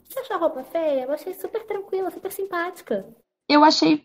[0.07, 1.03] Você achou a roupa feia?
[1.03, 3.05] Eu achei super tranquila, super simpática.
[3.47, 4.03] Eu achei.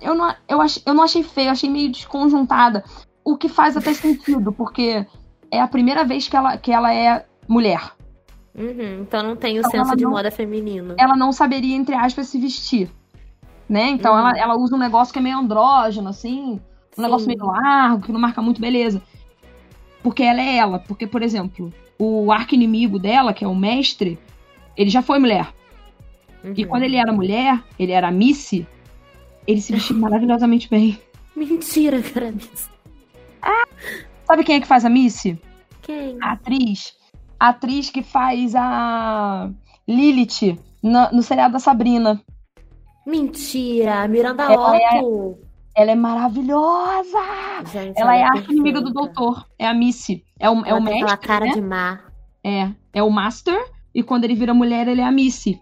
[0.00, 2.84] Eu não, eu, ach, eu não achei feia, eu achei meio desconjuntada.
[3.24, 5.06] O que faz até sentido, porque
[5.50, 7.92] é a primeira vez que ela, que ela é mulher.
[8.54, 10.94] Uhum, então não tem o Então, senso de não- moda feminino.
[10.98, 12.90] Ela não saberia, entre aspas, se vestir.
[13.68, 13.88] Né?
[13.90, 14.18] Então Uhum.
[14.18, 16.54] ela, ela usa um negócio que é meio andrógeno, assim.
[16.54, 16.60] Um
[16.96, 17.02] Sim.
[17.02, 19.00] negócio meio largo, que não marca muito, beleza.
[20.02, 20.78] Porque ela é ela.
[20.80, 24.18] Porque, por exemplo, o arco-inimigo dela, que é o mestre,
[24.76, 25.52] ele já foi mulher.
[26.56, 26.68] E Uhum.
[26.68, 28.66] quando ele era mulher, ele era Missy,
[29.46, 30.98] ele se vestia maravilhosamente bem.
[31.36, 32.34] Mentira, cara.
[34.30, 35.36] Sabe quem é que faz a Missy?
[35.82, 36.16] Quem?
[36.22, 36.92] A atriz.
[37.38, 39.50] A atriz que faz a
[39.88, 42.22] Lilith no, no seriado da Sabrina.
[43.04, 45.38] Mentira, Miranda Ela é- Otto.
[45.74, 47.18] Ela é maravilhosa!
[47.72, 48.52] Gente, Ela é a perfeita.
[48.52, 49.44] inimiga do doutor.
[49.58, 50.22] É a Missy.
[50.38, 51.52] É o, é Ela o tem aquela mestre, cara né?
[51.52, 52.00] de má.
[52.44, 52.70] É.
[52.92, 53.58] É o Master.
[53.92, 55.58] E quando ele vira mulher, ele é a Missy.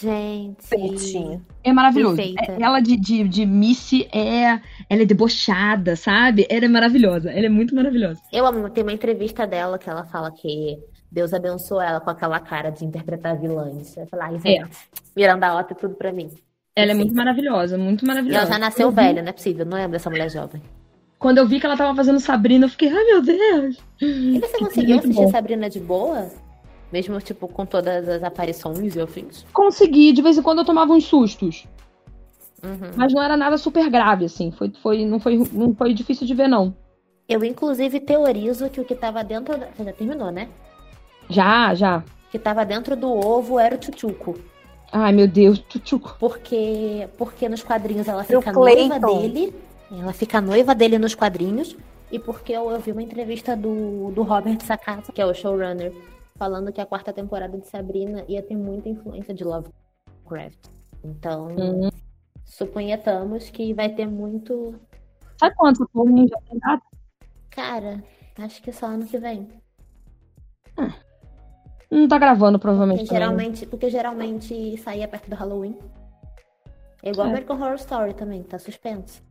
[0.00, 1.40] Gente.
[1.62, 2.16] É maravilhoso.
[2.16, 2.52] Perfeita.
[2.52, 4.60] É- Ela de, de, de Missy é.
[4.88, 6.46] Ela é debochada, sabe?
[6.48, 7.30] Ela é maravilhosa.
[7.30, 8.20] Ela é muito maravilhosa.
[8.32, 10.78] Eu amo, tem uma entrevista dela que ela fala que
[11.10, 13.96] Deus abençoou ela com aquela cara de interpretar vilãs.
[13.96, 14.76] Eu falei, ai, gente,
[15.14, 16.30] Miranda Otto é tudo pra mim.
[16.74, 17.00] Ela é Sim.
[17.00, 18.44] muito maravilhosa, muito E maravilhosa.
[18.46, 20.62] ela já nasceu Eu vi- velha, não é possível, não lembro dessa mulher jovem.
[21.18, 23.78] Quando eu vi que ela tava fazendo Sabrina, eu fiquei, ai meu Deus.
[24.00, 25.30] E você conseguiu Muito assistir bom.
[25.30, 26.30] Sabrina de boa?
[26.92, 29.46] Mesmo, tipo, com todas as aparições e afins?
[29.52, 31.66] Consegui, de vez em quando eu tomava uns sustos.
[32.62, 32.90] Uhum.
[32.96, 34.52] Mas não era nada super grave, assim.
[34.52, 36.76] Foi, foi, não, foi, não foi difícil de ver, não.
[37.28, 39.56] Eu, inclusive, teorizo que o que tava dentro.
[39.56, 39.66] Da...
[39.66, 40.48] Você já terminou, né?
[41.30, 41.98] Já, já.
[42.28, 44.38] O que tava dentro do ovo era o tchutchuco.
[44.92, 46.16] Ai, meu Deus, tchutchuco.
[46.20, 49.54] Porque, porque nos quadrinhos ela fica noiva dele.
[49.90, 51.74] Ela fica noiva dele nos quadrinhos.
[52.10, 55.90] E porque eu, eu vi uma entrevista do, do Robert Sacasa, que é o showrunner,
[56.42, 60.58] falando que a quarta temporada de Sabrina ia ter muita influência de Lovecraft.
[61.04, 61.88] Então, Hum.
[62.44, 64.74] suponhamos que vai ter muito.
[65.38, 66.82] Sabe quanto essa porra já tem data?
[67.48, 68.02] Cara,
[68.40, 69.46] acho que só ano que vem.
[71.88, 72.98] Não tá gravando, provavelmente.
[73.02, 73.20] Porque né?
[73.20, 75.78] geralmente, porque geralmente saía perto do Halloween.
[77.04, 77.30] É igual É.
[77.30, 79.22] American Horror Story também, tá suspenso.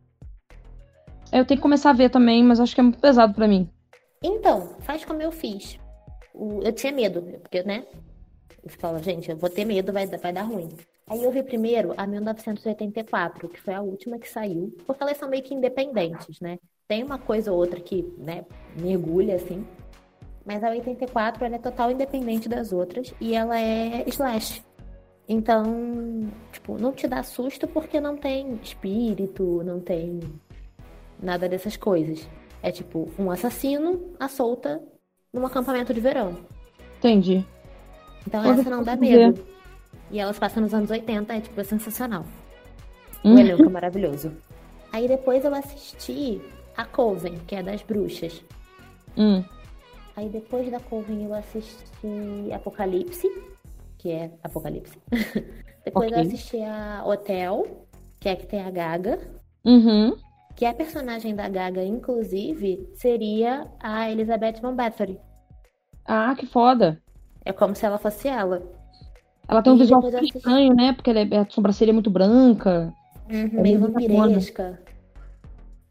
[1.30, 3.68] Eu tenho que começar a ver também, mas acho que é muito pesado pra mim.
[4.22, 5.78] Então, faz como eu fiz.
[6.34, 7.86] Eu tinha medo, porque, né?
[8.62, 10.68] Eu ficava, gente, eu vou ter medo, vai, vai dar ruim.
[11.06, 15.28] Aí eu vi primeiro a 1984, que foi a última que saiu, porque elas são
[15.28, 16.58] meio que independentes, né?
[16.86, 18.44] Tem uma coisa ou outra que, né,
[18.78, 19.66] mergulha assim.
[20.44, 24.62] Mas a 84 ela é total independente das outras e ela é slash.
[25.28, 30.20] Então, tipo, não te dá susto porque não tem espírito, não tem
[31.20, 32.28] nada dessas coisas.
[32.62, 34.80] É tipo um assassino à solta
[35.32, 36.36] num acampamento de verão.
[36.98, 37.44] Entendi.
[38.26, 39.44] Então essa não dá que medo.
[40.10, 42.24] E elas passam nos anos 80, é tipo, é sensacional.
[43.24, 43.38] O Hum.
[43.38, 44.32] elenco é maravilhoso.
[44.92, 46.40] Aí depois eu assisti
[46.76, 48.42] a Coven, que é das bruxas.
[49.16, 49.42] Hum.
[50.14, 53.26] Aí depois da Coven eu assisti Apocalipse,
[53.98, 54.98] que é Apocalipse.
[55.84, 56.26] depois eu Ok.
[56.28, 57.86] assisti a Hotel,
[58.20, 59.18] que é que tem a Gaga.
[59.64, 60.14] Uhum.
[60.56, 65.18] Que a personagem da Gaga, inclusive, seria a Elizabeth Van Bathory.
[66.06, 67.00] Ah, que foda.
[67.44, 68.62] É como se ela fosse ela.
[69.48, 70.92] Ela tem um E visual assisti- estranho, né?
[70.92, 72.92] Porque ela é, a sobrancelha é muito branca.
[73.30, 74.80] Uhum, meio muito vampiresca.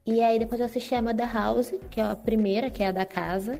[0.05, 2.91] E aí depois eu assisti a Mother House, que é a primeira, que é a
[2.91, 3.59] da casa,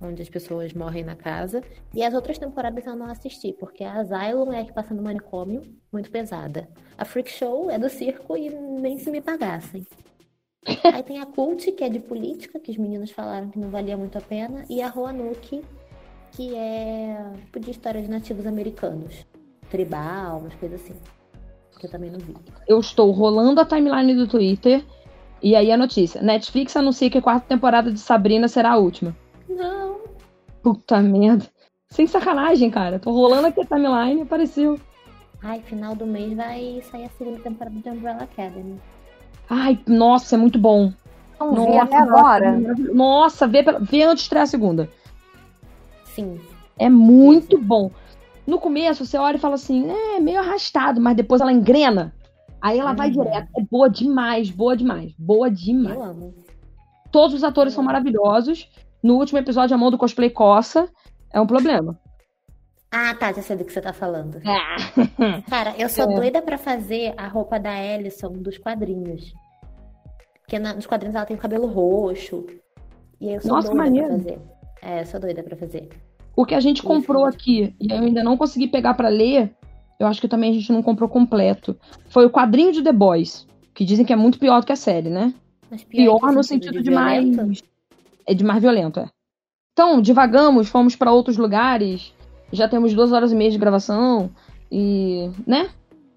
[0.00, 1.62] onde as pessoas morrem na casa.
[1.94, 5.02] E as outras temporadas eu não assisti, porque a Asylum é a que passa no
[5.02, 5.62] manicômio,
[5.92, 6.68] muito pesada.
[6.98, 9.86] A Freak Show é do circo e nem se me pagassem.
[10.64, 13.96] Aí tem a Cult, que é de política, que os meninos falaram que não valia
[13.96, 14.64] muito a pena.
[14.68, 15.62] E a Roanoke,
[16.32, 19.26] que é tipo de história de nativos americanos.
[19.70, 20.94] Tribal, umas coisas assim.
[21.78, 22.34] Que eu também não vi.
[22.68, 24.84] Eu estou rolando a timeline do Twitter.
[25.42, 26.22] E aí a notícia.
[26.22, 29.16] Netflix anuncia que a quarta temporada de Sabrina será a última.
[29.48, 29.98] Não.
[30.62, 31.46] Puta merda.
[31.90, 33.00] Sem sacanagem, cara.
[33.00, 34.78] Tô rolando aqui a timeline e apareceu.
[35.42, 38.80] Ai, final do mês vai sair a segunda temporada de Umbrella Academy.
[39.54, 40.92] Ai, nossa, é muito bom.
[41.38, 42.58] Não Nossa, até agora.
[42.94, 44.88] Nossa, vê, vê antes de estrear a segunda.
[46.04, 46.40] Sim.
[46.78, 47.90] É muito bom.
[48.46, 52.14] No começo, você olha e fala assim, é meio arrastado, mas depois ela engrena.
[52.60, 53.24] Aí ela vai Uhum.
[53.24, 53.48] direto.
[53.58, 55.96] É boa demais, boa demais, boa demais.
[55.96, 56.34] Eu amo.
[57.10, 58.68] Todos os atores são maravilhosos.
[59.02, 60.88] No último episódio, a mão do cosplay coça.
[61.32, 61.98] É um problema.
[62.90, 64.40] Ah, tá, já sei do que você tá falando.
[64.46, 64.76] Ah.
[65.50, 66.14] Cara, eu sou É.
[66.14, 69.32] doida pra fazer a roupa da Ellison dos quadrinhos.
[70.52, 72.44] Porque na- nos quadrinhos ela tem o cabelo roxo.
[73.18, 74.08] E aí eu sou Nossa, doida maneiro.
[74.08, 74.38] pra fazer.
[74.82, 75.88] É, sou doida pra fazer.
[76.36, 79.50] O que a gente comprou aqui, e eu ainda não consegui pegar pra ler,
[79.98, 81.74] eu acho que também a gente não comprou completo,
[82.10, 83.46] foi o quadrinho de The Boys.
[83.72, 85.32] Que dizem que é muito pior do que a série, né?
[85.70, 87.36] Mas Pior, em que no sentido de, violento?
[87.46, 87.62] mais.
[88.26, 89.08] É de mais violento, é.
[89.72, 92.12] Então, divagamos, fomos pra outros lugares.
[92.52, 94.28] Já temos duas horas e meia de gravação.
[94.70, 95.70] E, né?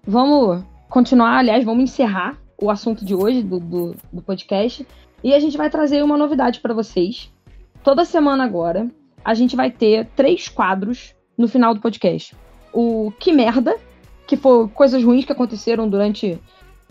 [0.06, 4.86] Vamos continuar, aliás, vamos encerrar o assunto de hoje do, do, do podcast.
[5.22, 7.32] E a gente vai trazer uma novidade pra vocês.
[7.82, 8.90] Toda semana agora,
[9.24, 12.34] a gente vai ter três quadros no final do podcast.
[12.72, 13.76] O Que Merda,
[14.26, 16.40] que foi coisas ruins que aconteceram durante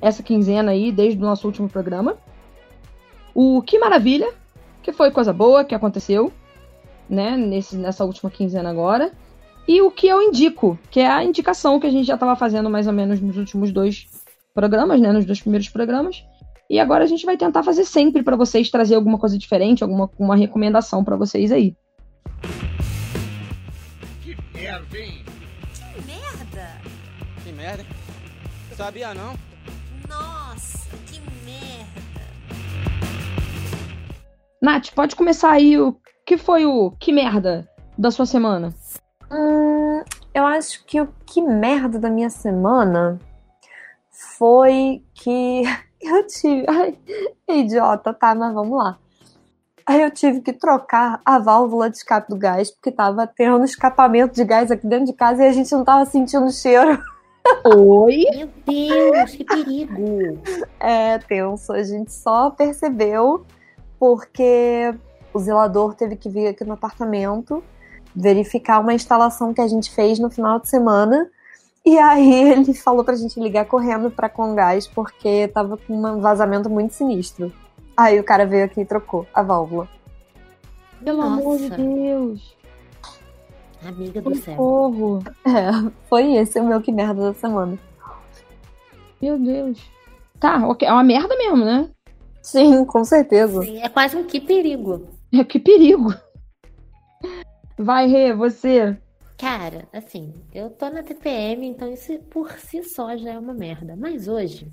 [0.01, 2.18] essa quinzena aí, desde o nosso último programa.
[3.34, 4.34] O Que Maravilha,
[4.82, 6.32] que foi coisa boa que aconteceu,
[7.09, 9.11] né, nesse, nessa última quinzena agora.
[9.68, 12.70] E o que eu indico, que é a indicação que a gente já estava fazendo
[12.70, 14.07] mais ou menos nos últimos dois
[14.56, 16.26] programas, né, nos dois primeiros programas.
[16.68, 20.10] E agora a gente vai tentar fazer sempre para vocês trazer alguma coisa diferente, alguma
[20.18, 21.76] uma recomendação para vocês aí.
[24.24, 25.24] Que merda, hein?
[25.93, 26.82] Que merda!
[27.43, 27.84] Que merda.
[27.84, 27.88] hein?
[28.76, 29.36] Sabia não?
[30.10, 32.26] Nossa, que merda!
[34.62, 35.95] Nath, pode começar aí o
[36.26, 38.74] que foi o que merda da sua semana?
[39.32, 40.03] Hum,
[40.34, 43.20] eu acho que o que merda da minha semana
[44.38, 45.63] foi que
[46.01, 46.66] eu tive.
[46.68, 46.97] Ai,
[47.47, 48.36] idiota, tá?
[48.36, 48.97] Mas vamos lá.
[49.88, 54.34] Aí eu tive que trocar a válvula de escape do gás, porque tava tendo escapamento
[54.34, 56.99] de gás aqui dentro de casa e a gente não tava sentindo cheiro.
[57.76, 58.26] Oi?
[58.36, 60.41] Meu Deus, que perigo!
[60.80, 61.72] É tenso.
[61.72, 63.45] A gente só percebeu
[63.99, 64.91] porque
[65.32, 67.63] o zelador teve que vir aqui no apartamento
[68.16, 71.30] verificar uma instalação que a gente fez no final de semana.
[71.86, 76.70] E aí ele falou pra gente ligar correndo pra Congás porque tava com um vazamento
[76.70, 77.54] muito sinistro.
[77.96, 79.88] Aí o cara veio aqui e trocou a válvula.
[81.04, 81.82] Pelo amor de Nossa.
[81.82, 82.56] Deus.
[83.86, 84.56] Amiga do céu.
[84.56, 85.24] Socorro.
[85.46, 87.78] É, foi esse o meu que merda da semana.
[89.22, 89.80] Meu Deus.
[90.40, 90.88] Tá, ok.
[90.88, 91.90] É uma merda mesmo, né?
[92.42, 93.62] Sim, com certeza.
[93.62, 95.08] Sim, é quase um que perigo.
[95.32, 96.14] É que perigo.
[97.78, 98.98] Vai, Rê, você.
[99.38, 103.96] Cara, assim, eu tô na TPM, então isso por si só já é uma merda.
[103.96, 104.72] Mas hoje,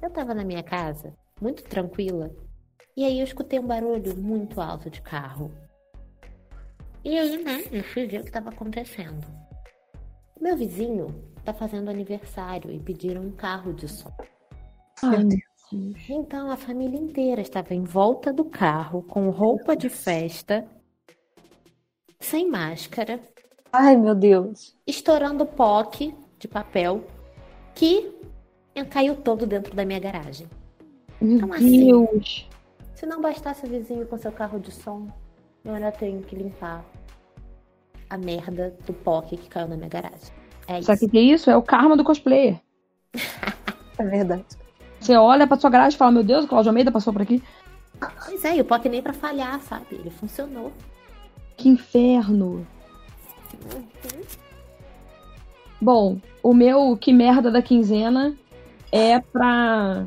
[0.00, 2.30] eu tava na minha casa, muito tranquila,
[2.96, 5.50] e aí eu escutei um barulho muito alto de carro.
[7.04, 9.26] E aí, né, eu fui ver o que tava acontecendo.
[10.40, 11.08] Meu vizinho
[11.44, 14.12] tá fazendo aniversário e pediram um carro de som.
[15.02, 15.28] Ai.
[16.08, 20.64] Então a família inteira estava em volta do carro, com roupa de festa,
[22.20, 23.20] sem máscara,
[23.76, 24.72] Ai, meu Deus.
[24.86, 27.04] estourando POC de papel
[27.74, 28.14] que
[28.88, 30.46] caiu todo dentro da minha garagem.
[31.20, 31.86] Meu Como assim?
[31.86, 32.48] Deus.
[32.94, 35.08] Se não bastasse o vizinho com seu carro de som,
[35.64, 36.84] eu ainda tenho que limpar
[38.08, 40.30] a merda do POC que caiu na minha garagem.
[40.68, 40.86] É isso.
[40.86, 41.50] Sabe o que que é isso?
[41.50, 42.60] É o karma do cosplayer.
[43.96, 44.44] É verdade.
[44.98, 47.40] Você olha pra sua garagem e fala, meu Deus, o Cláudio Almeida passou por aqui.
[48.26, 49.86] Pois é, e o POC nem pra falhar, sabe?
[49.92, 50.72] Ele funcionou.
[51.56, 52.66] Que inferno.
[55.80, 58.34] Bom, o meu que merda da quinzena
[58.90, 60.06] é pra.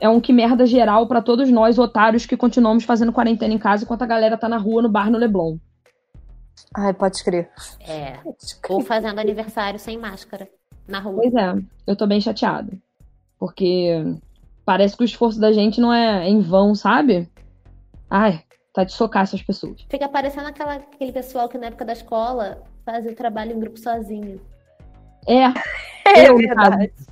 [0.00, 3.84] É um que merda geral pra todos nós, otários, que continuamos fazendo quarentena em casa
[3.84, 5.58] enquanto a galera tá na rua, no bar, no Leblon.
[6.74, 7.50] Ai, pode crer.
[7.80, 8.12] É.
[8.16, 8.76] Pode crer.
[8.76, 10.48] Ou fazendo aniversário sem máscara
[10.88, 11.22] na rua.
[11.22, 11.54] Pois é,
[11.86, 12.72] eu tô bem chateada.
[13.38, 14.16] Porque
[14.64, 17.28] parece que o esforço da gente não é em vão, sabe?
[18.08, 18.42] Ai,
[18.72, 19.84] tá de socar essas pessoas.
[19.88, 23.78] Fica parecendo aquela, aquele pessoal que na época da escola fazia o trabalho em grupo
[23.78, 24.40] sozinho.
[25.26, 25.44] É,
[26.06, 26.88] É eu, verdade.
[26.88, 27.10] caso.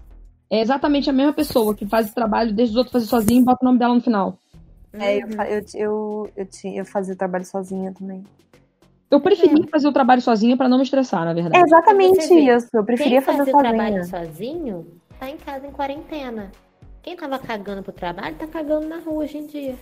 [0.51, 3.45] É exatamente a mesma pessoa que faz o trabalho, deixa os outros fazer sozinho e
[3.45, 4.39] bota o nome dela no final.
[4.95, 8.25] É, eu, eu, eu, eu, tinha- eu fazia trabalho sozinha também.
[9.11, 11.65] Eu preferi fazer o trabalho sozinha pra não me estressar, na É verdade.
[11.67, 12.69] exatamente Você vê, isso.
[12.75, 14.25] Eu preferia Quem fazer fazia o trabalho sozinha.
[14.27, 14.87] sozinho
[15.21, 16.51] tá em casa em quarentena.
[17.03, 19.77] Quem tava cagando pro trabalho tá cagando na rua hoje em dia.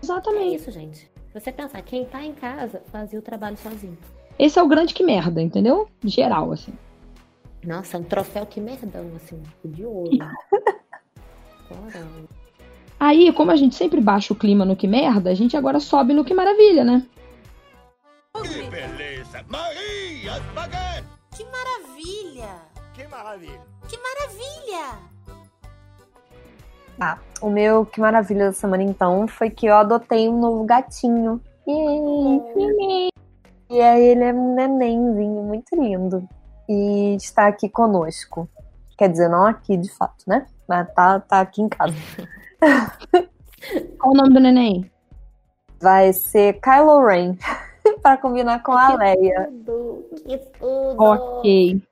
[0.00, 0.54] É Exatamente.
[0.54, 0.98] isso, gente.
[0.98, 3.98] Se você pensar, quem tá em casa fazia o trabalho sozinho.
[4.38, 5.88] Esse é o grande que merda, entendeu?
[6.04, 6.72] Geral, assim.
[7.64, 10.10] Nossa, um troféu que merdão, assim, de ouro.
[13.00, 16.14] Aí, como a gente sempre baixa o clima no que merda, a gente agora sobe
[16.14, 17.06] no que maravilha, né?
[18.42, 19.44] Que beleza!
[19.48, 21.08] Maria Spaghetti!
[21.36, 22.48] Que maravilha!
[22.94, 23.60] Que maravilha!
[23.88, 25.17] Que maravilha!
[27.00, 31.40] Ah, o meu que maravilha da semana então foi que eu adotei um novo gatinho.
[31.66, 33.08] Yay!
[33.70, 36.28] E aí ele é um nenenzinho muito lindo.
[36.68, 38.48] E está aqui conosco.
[38.96, 40.46] Quer dizer, não aqui de fato, né?
[40.68, 41.94] Mas tá, tá aqui em casa.
[43.98, 44.90] Qual o nome do neném?
[45.80, 47.36] Vai ser Kylo Ren.
[48.02, 49.50] para combinar com a Leia.
[49.64, 51.02] Tudo, que tudo.
[51.02, 51.82] Ok.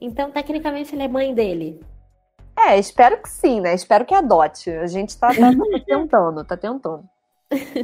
[0.00, 1.80] Então, tecnicamente, ele é mãe dele.
[2.56, 3.74] É, espero que sim, né?
[3.74, 4.70] Espero que adote.
[4.70, 7.04] A gente tá, tá- tá tentando, tá tentando.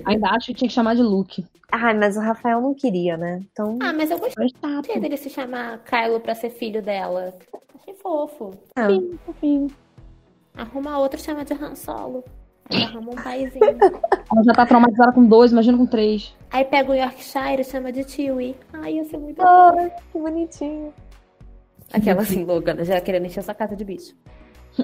[0.04, 1.46] Ainda acho que tinha que chamar de Luke.
[1.70, 3.40] Ai, mas o Rafael não queria, né?
[3.52, 3.78] Então.
[3.80, 7.34] Ah, mas eu gostei Mas tá, dele se chamar Kylo pra ser filho dela.
[7.80, 8.50] Achei fofo.
[8.76, 8.82] é.
[8.84, 9.66] Fofinho, fofinho.
[10.56, 12.24] Arruma outro e chama de Han Solo.
[12.72, 13.62] Aí arruma um paizinho.
[13.62, 16.34] Ela já tá traumatizada com dois, imagina com três.
[16.50, 18.56] Aí pega o Yorkshire e chama de Chewie.
[18.72, 19.90] Ai, ia ser muito Ah, fofo.
[20.12, 20.92] que bonitinho.
[21.92, 22.84] Aquela assim, louca, né?
[22.84, 24.14] já querendo encher sua casa de bicho.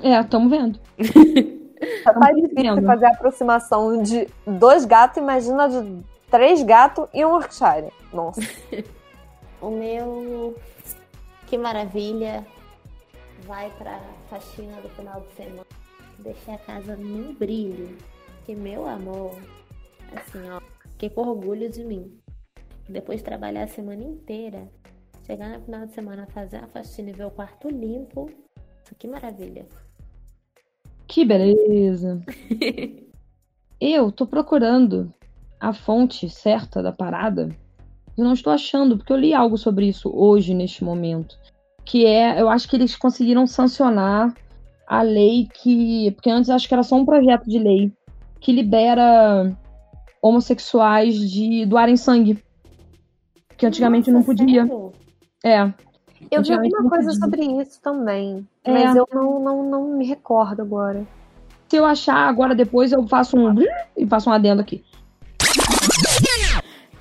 [0.02, 0.78] É, tamo vendo.
[2.04, 2.86] Tá difícil entendendo.
[2.86, 7.92] fazer a aproximação de dois gatos, imagina de três gatos e um Yorkshire.
[8.12, 8.40] Nossa.
[9.60, 10.54] O meu,
[11.46, 12.46] que maravilha,
[13.46, 15.66] vai pra faxina do final de semana.
[16.18, 17.96] Deixei a casa num brilho.
[18.44, 19.34] Que meu amor,
[20.14, 20.60] assim, ó,
[20.92, 22.20] fiquei com orgulho de mim.
[22.86, 24.68] Depois de trabalhar a semana inteira,
[25.26, 28.30] chegar no final de semana, fazer a faxina e ver o quarto limpo.
[28.98, 29.66] Que maravilha.
[31.06, 32.22] Que beleza.
[33.80, 35.12] Eu tô procurando
[35.60, 37.48] a fonte certa da parada.
[38.16, 41.36] Eu não estou achando, porque eu li algo sobre isso hoje, neste momento.
[41.84, 44.34] Que é, eu acho que eles conseguiram sancionar
[44.86, 46.10] a lei que.
[46.12, 47.92] Porque antes acho que era só um projeto de lei
[48.40, 49.54] que libera
[50.22, 52.42] homossexuais de doarem sangue.
[53.58, 54.66] Que antigamente não Nossa, podia.
[54.66, 54.92] sério?
[55.44, 55.60] É.
[56.30, 57.20] Eu vi alguma não coisa podia.
[57.20, 58.48] sobre isso também.
[58.66, 58.72] É.
[58.72, 61.06] Mas eu não, não, não me recordo agora.
[61.68, 63.54] Se eu achar agora depois, eu faço um.
[63.96, 64.84] e faço um adendo aqui.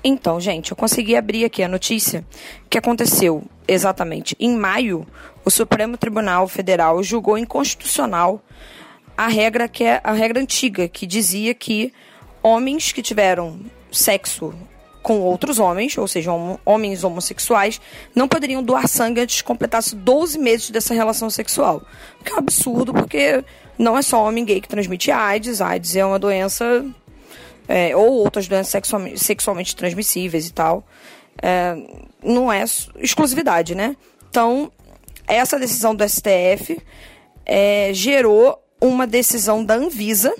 [0.02, 2.24] Então, gente, eu consegui abrir aqui a notícia
[2.70, 5.04] que aconteceu exatamente em maio.
[5.44, 8.40] O Supremo Tribunal Federal julgou inconstitucional
[9.16, 11.92] a regra que é a regra antiga que dizia que
[12.42, 13.58] homens que tiveram
[13.90, 14.54] sexo
[15.06, 17.80] com outros homens, ou seja, homo- homens homossexuais,
[18.12, 21.80] não poderiam doar sangue antes que completasse 12 meses dessa relação sexual.
[22.20, 23.44] O que é um absurdo, porque
[23.78, 25.60] não é só homem gay que transmite AIDS.
[25.60, 26.84] AIDS é uma doença
[27.68, 30.84] é, ou outras doenças sexualmente, sexualmente transmissíveis e tal.
[31.40, 31.76] É,
[32.20, 32.64] não é
[32.98, 33.94] exclusividade, né?
[34.28, 34.72] Então,
[35.28, 36.80] essa decisão do STF
[37.44, 40.34] é, gerou uma decisão da Anvisa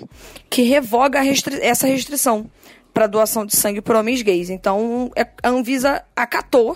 [0.49, 2.49] que revoga restri- essa restrição
[2.97, 4.49] para doação de sangue por homens gays.
[4.49, 6.75] Então, é- a Anvisa acatou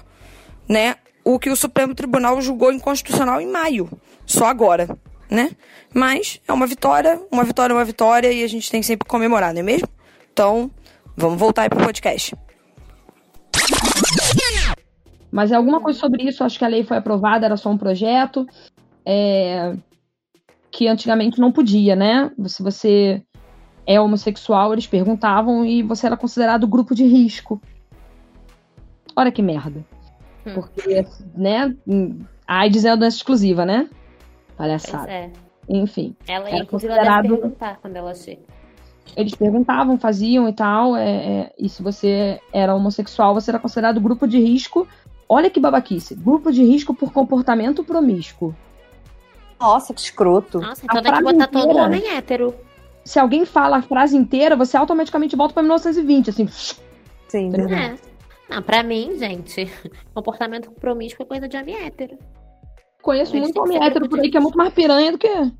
[0.69, 0.93] né,
[1.25, 3.89] o que o Supremo Tribunal julgou inconstitucional em maio,
[4.23, 4.87] só agora,
[5.31, 5.49] né?
[5.91, 9.51] Mas é uma vitória, uma vitória uma vitória e a gente tem que sempre comemorar,
[9.51, 9.87] não é mesmo?
[10.31, 10.69] Então,
[11.17, 12.35] vamos voltar aí pro podcast.
[15.31, 17.77] Mas é alguma coisa sobre isso, acho que a lei foi aprovada, era só um
[17.79, 18.45] projeto.
[19.03, 19.73] é,
[20.71, 22.31] que antigamente não podia, né?
[22.45, 23.23] Se você
[23.85, 27.61] é homossexual, eles perguntavam e você era considerado grupo de risco.
[29.15, 29.83] Olha que merda.
[30.45, 30.53] Hum.
[30.55, 31.05] Porque,
[31.35, 31.75] né?
[32.47, 33.87] A AIDS é a doença exclusiva, né?
[34.47, 35.11] Pois Palhaçada.
[35.11, 35.31] é.
[35.69, 36.15] Enfim.
[36.27, 38.41] Ela, Era inclusive, ela deve considerado- perguntar quando ela chega.
[39.15, 40.95] Eles perguntavam, faziam e tal.
[40.95, 44.87] é, é, e se você era homossexual, você era considerado grupo de risco.
[45.27, 46.15] Olha que babaquice.
[46.15, 48.55] Grupo de risco por comportamento promíscuo.
[49.59, 50.59] Nossa, que escroto.
[50.59, 52.53] Nossa, então tem que botar todo homem hétero.
[53.03, 56.47] Se alguém fala a frase inteira, você automaticamente volta pra 1920, assim.
[57.27, 57.99] Sim, verdade.
[58.07, 58.11] É.
[58.53, 59.65] Não, pra mim, gente,
[60.13, 62.17] comportamento promíscuo é coisa de homem hétero.
[63.01, 65.51] Conheço muito homem hétero por aí que é muito mais piranha do que.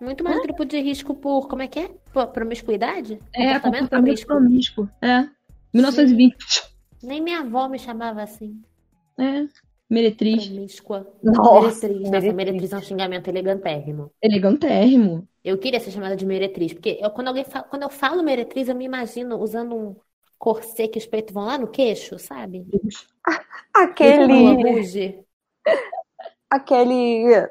[0.00, 1.48] Muito mais grupo de risco por.
[1.48, 1.90] Como é que é?
[2.12, 3.18] Por promiscuidade?
[3.34, 4.36] É, comportamento comportamento promíscuo.
[4.36, 4.90] promíscuo.
[5.02, 5.28] É.
[5.74, 6.36] 1920.
[7.02, 8.60] Nem minha avó me chamava assim.
[9.18, 9.46] É.
[9.90, 10.46] Meretriz.
[10.46, 11.12] Promíscua.
[11.20, 11.90] Nossa, meretriz.
[11.90, 12.34] Nossa, meretriz.
[12.34, 14.12] meretriz é um xingamento elegantérrimo.
[14.22, 15.28] Elegantérrimo.
[15.44, 18.68] Eu queria ser chamada de meretriz, porque eu, quando, alguém fa- quando eu falo meretriz,
[18.68, 19.96] eu me imagino usando um
[20.38, 22.64] corset que os peitos vão lá no queixo, sabe?
[23.74, 25.24] Aquele,
[26.48, 27.48] aquele,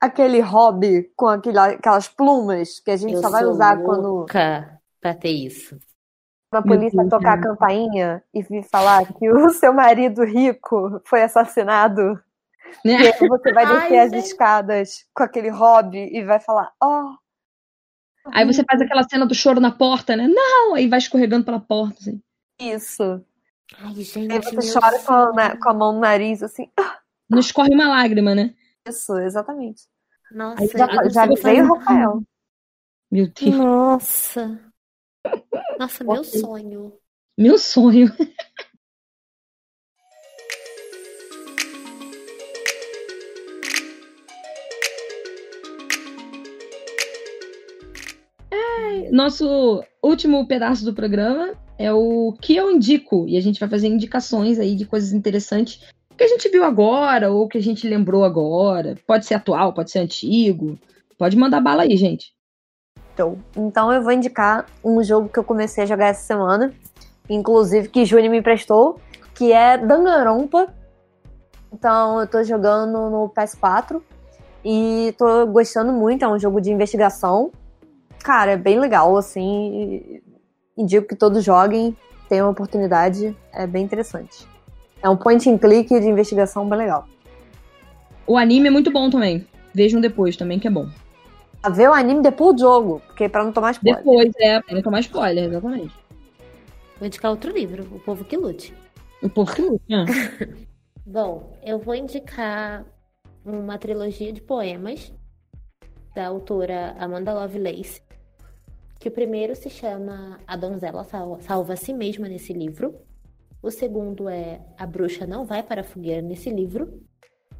[0.00, 4.80] aquele hobby com aquela- aquelas plumas que a gente Eu só vai usar quando louca
[5.00, 5.78] pra ter isso.
[6.52, 7.48] A polícia Deus, tocar a cara.
[7.54, 12.20] campainha e vir falar que o seu marido rico foi assassinado.
[12.84, 12.96] Né?
[13.02, 14.24] E aí você vai Ai, descer as gente.
[14.26, 17.14] escadas com aquele hobby e vai falar, ó,
[18.32, 20.26] Aí você faz aquela cena do choro na porta, né?
[20.26, 20.74] Não!
[20.74, 22.20] Aí vai escorregando pela porta, assim.
[22.60, 23.24] isso.
[23.78, 26.98] Ai, gente, Aí você chora com a, com a mão no nariz, assim, "Ah,
[27.30, 28.52] Não escorre uma lágrima, né?
[28.88, 29.82] isso, exatamente.
[30.32, 32.22] Nossa, Aí Já, já avisei o Rafael.
[33.10, 33.54] Meu Deus.
[33.56, 34.60] Nossa.
[35.78, 36.92] Nossa, meu sonho.
[37.38, 38.10] Meu sonho.
[48.50, 53.26] Ai, Nosso último pedaço do programa é o que eu indico.
[53.28, 55.80] E a gente vai fazer indicações aí de coisas interessantes
[56.16, 58.96] que a gente viu agora ou que a gente lembrou agora.
[59.06, 60.78] Pode ser atual, pode ser antigo.
[61.18, 62.35] Pode mandar bala aí, gente.
[63.16, 66.74] Então, então eu vou indicar um jogo que eu comecei a jogar essa semana,
[67.30, 69.00] inclusive que Júnior me emprestou,
[69.34, 70.68] que é Danganronpa.
[71.72, 74.02] Então eu tô jogando no PS4
[74.62, 77.50] e tô gostando muito, é um jogo de investigação.
[78.22, 80.20] Cara, é bem legal, assim.
[80.76, 81.96] Indico que todos joguem,
[82.28, 84.46] tenham oportunidade, é bem interessante.
[85.02, 87.08] É um point and click de investigação bem legal.
[88.26, 89.46] O anime é muito bom também.
[89.72, 90.86] Vejam depois também, que é bom.
[91.70, 93.98] Ver o anime depois do jogo, porque pra não tomar spoiler.
[93.98, 95.94] Depois, é, pra não tomar spoiler, exatamente.
[96.98, 98.74] Vou indicar outro livro, O Povo que Lute.
[99.22, 99.84] O povo que luta.
[99.88, 100.04] né?
[101.04, 102.84] Bom, eu vou indicar
[103.44, 105.12] uma trilogia de poemas
[106.14, 108.02] da autora Amanda Lovelace,
[108.98, 112.94] que o primeiro se chama A Donzela Salva, Salva a Si Mesma nesse livro,
[113.62, 117.02] o segundo é A Bruxa Não Vai para a Fogueira nesse livro,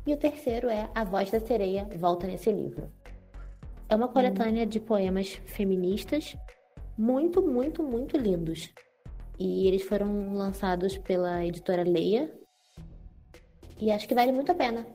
[0.06, 2.90] e o terceiro é A Voz da Sereia Volta nesse livro.
[3.88, 6.36] É uma coletânea de poemas feministas
[6.98, 8.70] muito, muito, muito lindos.
[9.38, 12.32] E eles foram lançados pela editora Leia.
[13.78, 14.86] E acho que vale muito a pena.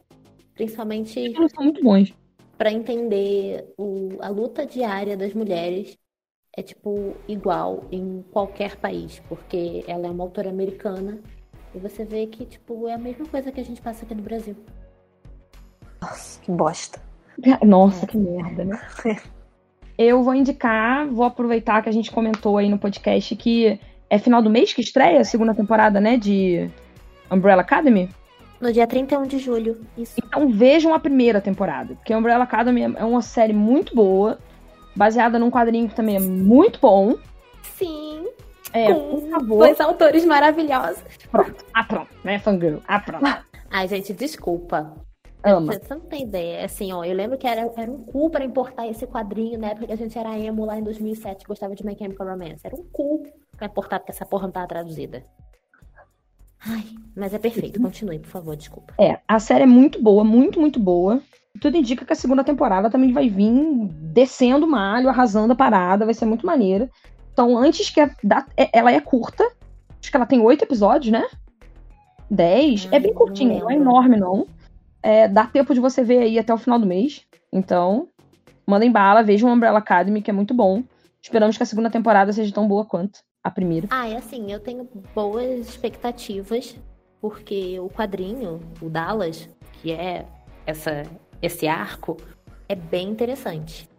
[0.55, 2.13] Principalmente Eles são muito bons.
[2.57, 5.97] para entender o- a luta diária das mulheres.
[6.57, 11.21] É tipo igual em qualquer país, porque ela é uma autora americana
[11.73, 14.21] e você vê que tipo é a mesma coisa que a gente passa aqui no
[14.21, 14.55] Brasil.
[16.01, 16.99] Nossa, que bosta.
[17.65, 18.79] Nossa, que merda, né?
[19.97, 23.79] Eu vou indicar, vou aproveitar que a gente comentou aí no podcast que
[24.09, 26.69] é final do mês que estreia a segunda temporada, né, de
[27.29, 28.09] Umbrella Academy.
[28.59, 29.81] No dia 31 de julho.
[29.97, 30.15] Isso.
[30.17, 34.39] Então vejam a primeira temporada, porque Umbrella Academy é uma série muito boa,
[34.95, 37.15] baseada num quadrinho que também é muito bom.
[37.75, 38.27] Sim.
[38.73, 39.57] É, com por favor.
[39.59, 41.03] dois autores maravilhosos.
[41.29, 41.65] Pronto.
[41.73, 42.79] Ah, pronto, né, fangirl?
[42.87, 43.25] Ah, pronto.
[43.69, 44.93] Ai, gente, desculpa.
[45.43, 45.73] Ama.
[45.73, 46.65] Você não tem ideia.
[46.65, 49.87] Assim, ó, eu lembro que era, era um cu pra importar esse quadrinho na época
[49.87, 52.61] que a gente era emo lá em 2007, gostava de My Chemical Romance.
[52.63, 53.23] Era um cu
[53.57, 55.23] pra importar porque essa porra não tava traduzida.
[56.63, 56.83] Ai,
[57.15, 57.81] mas é perfeito.
[57.81, 58.93] Continue, por favor, desculpa.
[58.99, 61.19] É, a série é muito boa, muito, muito boa.
[61.59, 63.51] Tudo indica que a segunda temporada também vai vir
[64.13, 66.89] descendo o malho, arrasando a parada, vai ser muito maneira.
[67.33, 68.09] Então, antes que a,
[68.55, 69.43] é- ela é curta,
[69.99, 71.25] acho que ela tem oito episódios, né?
[72.29, 72.87] Dez.
[72.91, 74.47] é Ai, bem não curtinho, não é enorme, não.
[75.04, 77.26] É, dá tempo de você ver aí até o final do mês.
[77.52, 78.08] Então,
[78.66, 80.84] mandem bala, vejam o Umbrella Academy, que é muito bom.
[81.22, 83.88] Esperamos que a segunda temporada seja tão boa quanto a primeira.
[83.89, 86.76] Ah, é assim, eu tenho boas expectativas,
[87.20, 90.26] porque o quadrinho, o Dallas, que é
[90.66, 91.04] essa,
[91.41, 92.18] esse arco,
[92.68, 93.89] é bem interessante.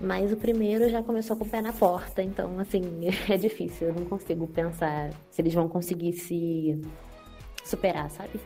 [0.00, 2.82] Mas o primeiro já começou com o pé na porta, então, assim,
[3.30, 3.88] é difícil.
[3.88, 6.80] Eu não consigo pensar se eles vão conseguir se
[7.64, 8.40] superar, sabe?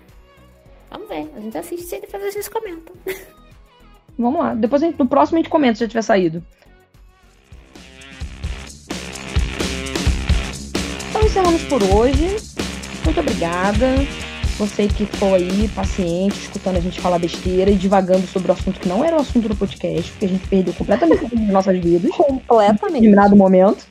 [0.91, 1.31] Vamos ver.
[1.37, 2.93] A gente assiste ele fazer, a gente comenta.
[4.19, 4.55] Vamos lá.
[4.55, 6.43] Depois a gente- no próximo a gente comenta se já tiver saído.
[11.11, 12.37] Então encerramos por hoje.
[13.05, 13.87] Muito obrigada.
[14.59, 18.81] Você que ficou aí, paciente, escutando a gente falar besteira e divagando sobre o assunto
[18.81, 22.11] que não era o assunto do podcast, porque a gente perdeu completamente o nossas vidas.
[22.11, 22.95] Em Completamente.
[22.95, 23.87] determinado momento.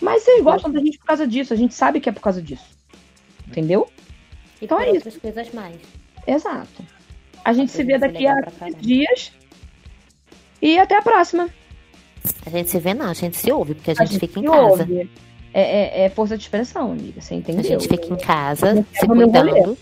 [0.00, 1.52] Mas vocês gostam da gente por causa disso.
[1.52, 2.64] A gente sabe que é por causa disso.
[3.48, 3.88] Entendeu?
[4.60, 5.20] E Então é isso.
[5.20, 5.76] coisas mais.
[6.26, 6.82] Exato.
[7.44, 8.78] A gente se vê é daqui a legal pra 15 caramba.
[8.80, 9.32] dias.
[10.62, 11.48] E até a próxima.
[12.46, 14.60] A gente se vê não, a gente se ouve, porque a gente, fica em casa.
[14.82, 15.10] ouve.
[15.52, 17.20] É, é- é força de expressão, amiga.
[17.20, 17.62] Você A entendeu?
[17.78, 19.76] gente fica em casa, se cuidando.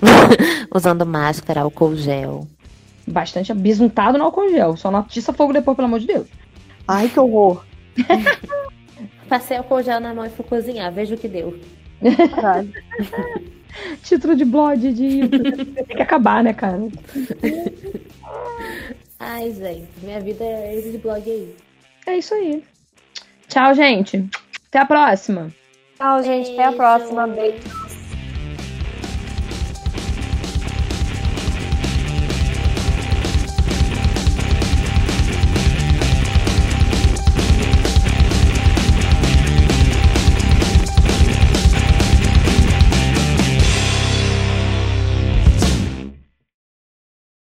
[0.74, 2.46] usando máscara, álcool gel.
[3.06, 4.76] Bastante abisuntado no álcool gel.
[4.76, 6.26] Só não atiça fogo depois, pelo amor de Deus.
[6.86, 7.64] Ai, que horror.
[9.28, 11.58] Passei álcool gel na mão e fui cozinhar, veja o que deu.
[12.34, 12.70] Caralho.
[14.02, 15.28] Título de blog de.
[15.28, 16.78] Tem que acabar, né, cara?
[19.18, 21.54] Ai, gente, minha vida é esse de blog aí.
[22.06, 22.62] É isso aí.
[23.48, 24.28] Tchau, gente.
[24.68, 25.52] Até a próxima.
[25.96, 26.52] Tchau, gente.
[26.52, 27.26] Até a próxima.
[27.26, 27.83] Beijo.